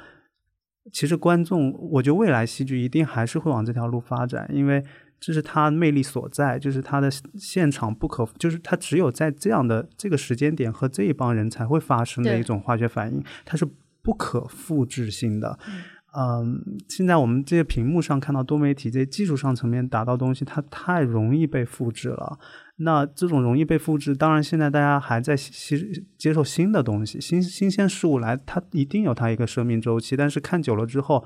[0.91, 4.83] 其实观众，我觉得未来戏剧一定还是会往这条路发展，因为
[5.19, 13.67] 这是它魅力所在，就是它的现场不可，就是它只有在这样的这个时间点和这一帮人才会发生的一种化学反应，它是
[14.01, 15.59] 不可复制性的。
[15.67, 22.39] 嗯，嗯现在我们这些屏幕上看到多媒体这些技术上层面达到东西，它太容易被复制了。
[22.77, 30.17] 那这种容易被复制，当然现在大家还在吸接受新的东西，新新鲜事物来，它一定有它一个生命周期。
[30.17, 31.23] 但是看久了之后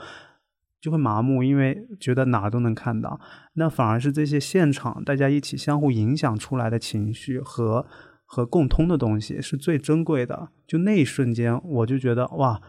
[0.81, 3.19] 就会麻木，因为觉得哪儿都能看到。
[3.53, 7.85] 那反而是这些现场大家一起相互影响出来的情绪和
[8.25, 10.49] 和共通的东西是最珍贵的。
[10.67, 12.61] 就那一瞬间，我就觉得哇。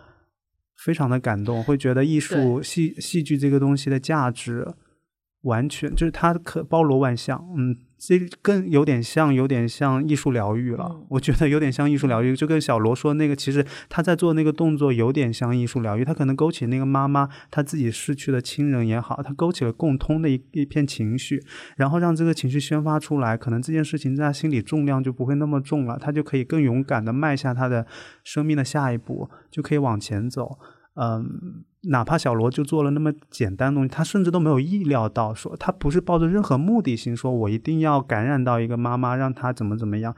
[0.76, 4.66] 非常的感动，会觉得艺术戏戏剧这个东西的价值，
[5.42, 7.42] 完全就是它可包罗万象。
[7.56, 10.86] 嗯，这更有点像，有点像艺术疗愈了。
[10.90, 16.04] 嗯我觉得有点像艺术疗愈，就跟小罗说那个，其实他在做那个动作有点像艺术疗愈。
[16.04, 21.42] 他可能勾起那个妈妈他自己失去的亲人也好，他勾起了共通的一一片情绪，
[21.76, 27.86] 然后让这个情绪宣发出来，可能这件事情在他心里重量就不会那么重了，他就可以更勇敢的迈下他的
[28.22, 30.58] 生命的下一步，就可以往前走。
[30.94, 40.14] 嗯，哪怕小罗就做了那么简单的东西，他甚至都没有意料到说，他不是抱着任何目的性说，我一定要感染到一个妈妈，让她怎么怎么样，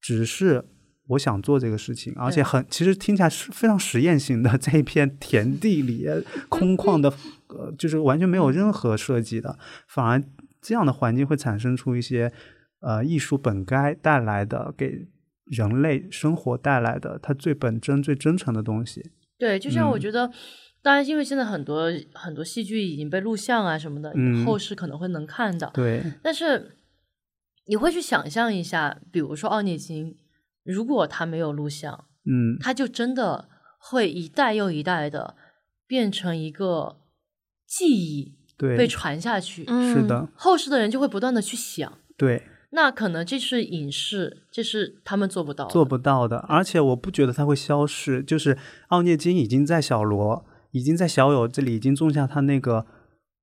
[0.00, 0.64] 只是
[1.08, 6.06] 我想做这个事情，而且很其实听起来是非常实验性的，在一片田地里
[6.48, 7.12] 空旷的，
[7.48, 10.22] 呃，就是完全没有任何设计的，反而
[10.60, 12.32] 这样的环境会产生出一些
[12.80, 15.06] 呃艺术本该带来的给
[15.46, 19.12] 人类生活带来的它最本真、最真诚的东西。
[19.38, 20.00] 对，就像我嗯。
[20.00, 20.30] 觉得，
[20.80, 25.68] 当然，因为现在很多很多戏剧已经被录像啊什么的，嗯后世可能会能看到。
[25.70, 26.76] 对，但是
[27.66, 30.16] 你会去想象一下，比如说奥涅金，
[30.64, 33.48] 如果他没有录像，嗯，他就真的
[33.78, 35.34] 会一代又一代的
[35.86, 37.00] 变成一个
[37.66, 41.92] 记忆对被，传下去，嗯是的，后世的人就会不断的去想。
[42.16, 45.70] 对，那可能这是影视，这是他们做不到的。
[45.70, 46.38] 做不到的。
[46.48, 48.56] 而且我不觉得它会消失，就是
[48.88, 52.86] 奥涅金已经在小罗，已经在小友这里已经种下他那个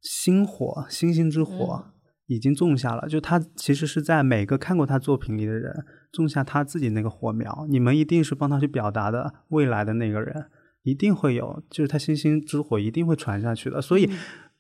[0.02, 1.86] 星火，星星之火。
[2.28, 7.68] 已经种下了，就他其实是在每个看过他作品里的人种下他自己那个火苗。
[7.70, 10.46] 你们一定是帮他去表达的未来的那个人，
[10.82, 13.80] 一定会有，就是他星星之火一定会传下去的。
[13.80, 14.10] 所以，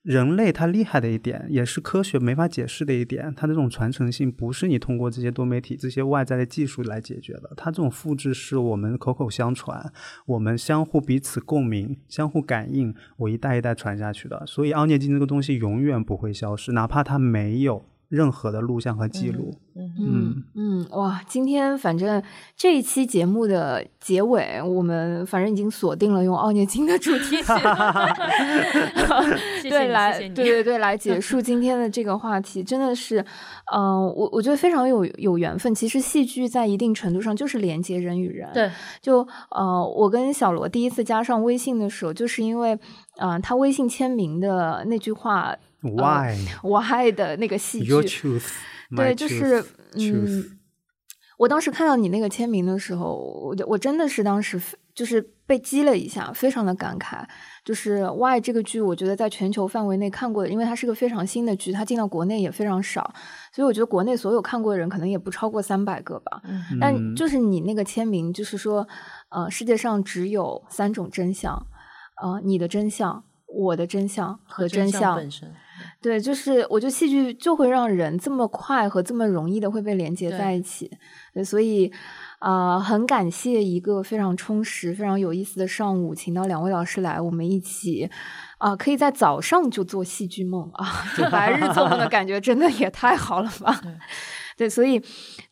[0.06, 7.52] 人类它厉害的一点，也是科学没法解释的一点，它这种传承性不是你通过这些多媒体、这些外在的技术来解决的。
[7.58, 9.92] 它这种复制是我们口口相传，
[10.28, 14.46] 我们相互彼此共鸣、相互感应，我一代一代传下去的。
[14.46, 19.54] 所以，奥涅金这个东西永远不会消失，哪怕它没有任何的录像和记录。
[19.78, 21.22] 嗯嗯，哇！
[21.28, 22.24] 今天反正
[22.56, 27.44] 这一期节目的结尾，我们反正已经锁定了用奥涅金的主题曲，
[29.70, 33.20] 对，来对对对，来结束今天的这个话题，真的是，
[33.76, 35.76] 嗯、我我觉得非常有有缘分。
[35.76, 42.80] 其实戏剧在一定程度上就是连接人与人，对，就呃，我跟小罗第一次加上微信的时候，就是因为，
[43.18, 45.54] 呃，他微信签名的那句话
[45.92, 48.40] Why 我爱的那个戏剧？
[48.96, 50.60] 对，就是 truth 嗯，
[51.38, 54.62] 我当时看到你那个签名的时候，我我真的是当时
[54.94, 57.26] 就是被激了一下，非常的感慨。
[57.66, 63.14] 就是《Why》这个剧，我觉得在全球范围内看过的，因为它是个非常新的剧，它进到国内也非常少，
[63.52, 66.42] 所以我觉得国内所有看过的人可能也不超过三百个吧。
[66.80, 68.88] 但嗯就是你那个签名，就是说，
[69.30, 71.66] 呃，世界上只有三种真相，
[72.22, 75.16] 呃，你的真相、我的真相和真相相。
[75.16, 75.52] 本身。
[76.06, 80.92] 对，就是我觉得戏剧就会让人这么快和这么容易的会被连接在一起，
[81.34, 81.92] 对，所以
[82.38, 88.08] 啊、呃很感谢一个非常充实、非常有意思的上午，请到两位老师来，我们一起
[88.60, 90.86] 啊、可以在早上就做戏剧梦啊，
[91.18, 93.82] 就白日做梦的感觉真的也太好了吧。
[94.58, 95.02] 对，所以，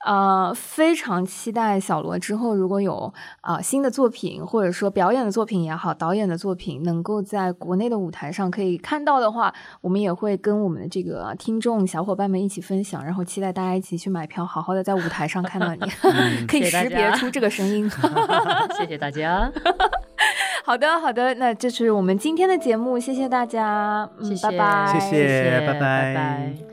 [0.06, 15.82] 呃，非常期待小罗之后如果有啊、新的作品，或者说表演的作品也好，导演的作品，能够在国内的舞台上可以看到的话，我们也会跟我们的这个听众小伙伴们一起分享，然后期待大家一起去买票，好好的在舞台上看到你，
[16.48, 17.90] 可以识别出这个声音。
[18.80, 19.52] 谢谢大家，
[20.64, 25.80] 好的，好的，那这是我们今天的节目，谢谢大家，嗯，谢谢，拜拜，谢谢拜拜。
[25.80, 26.73] 拜拜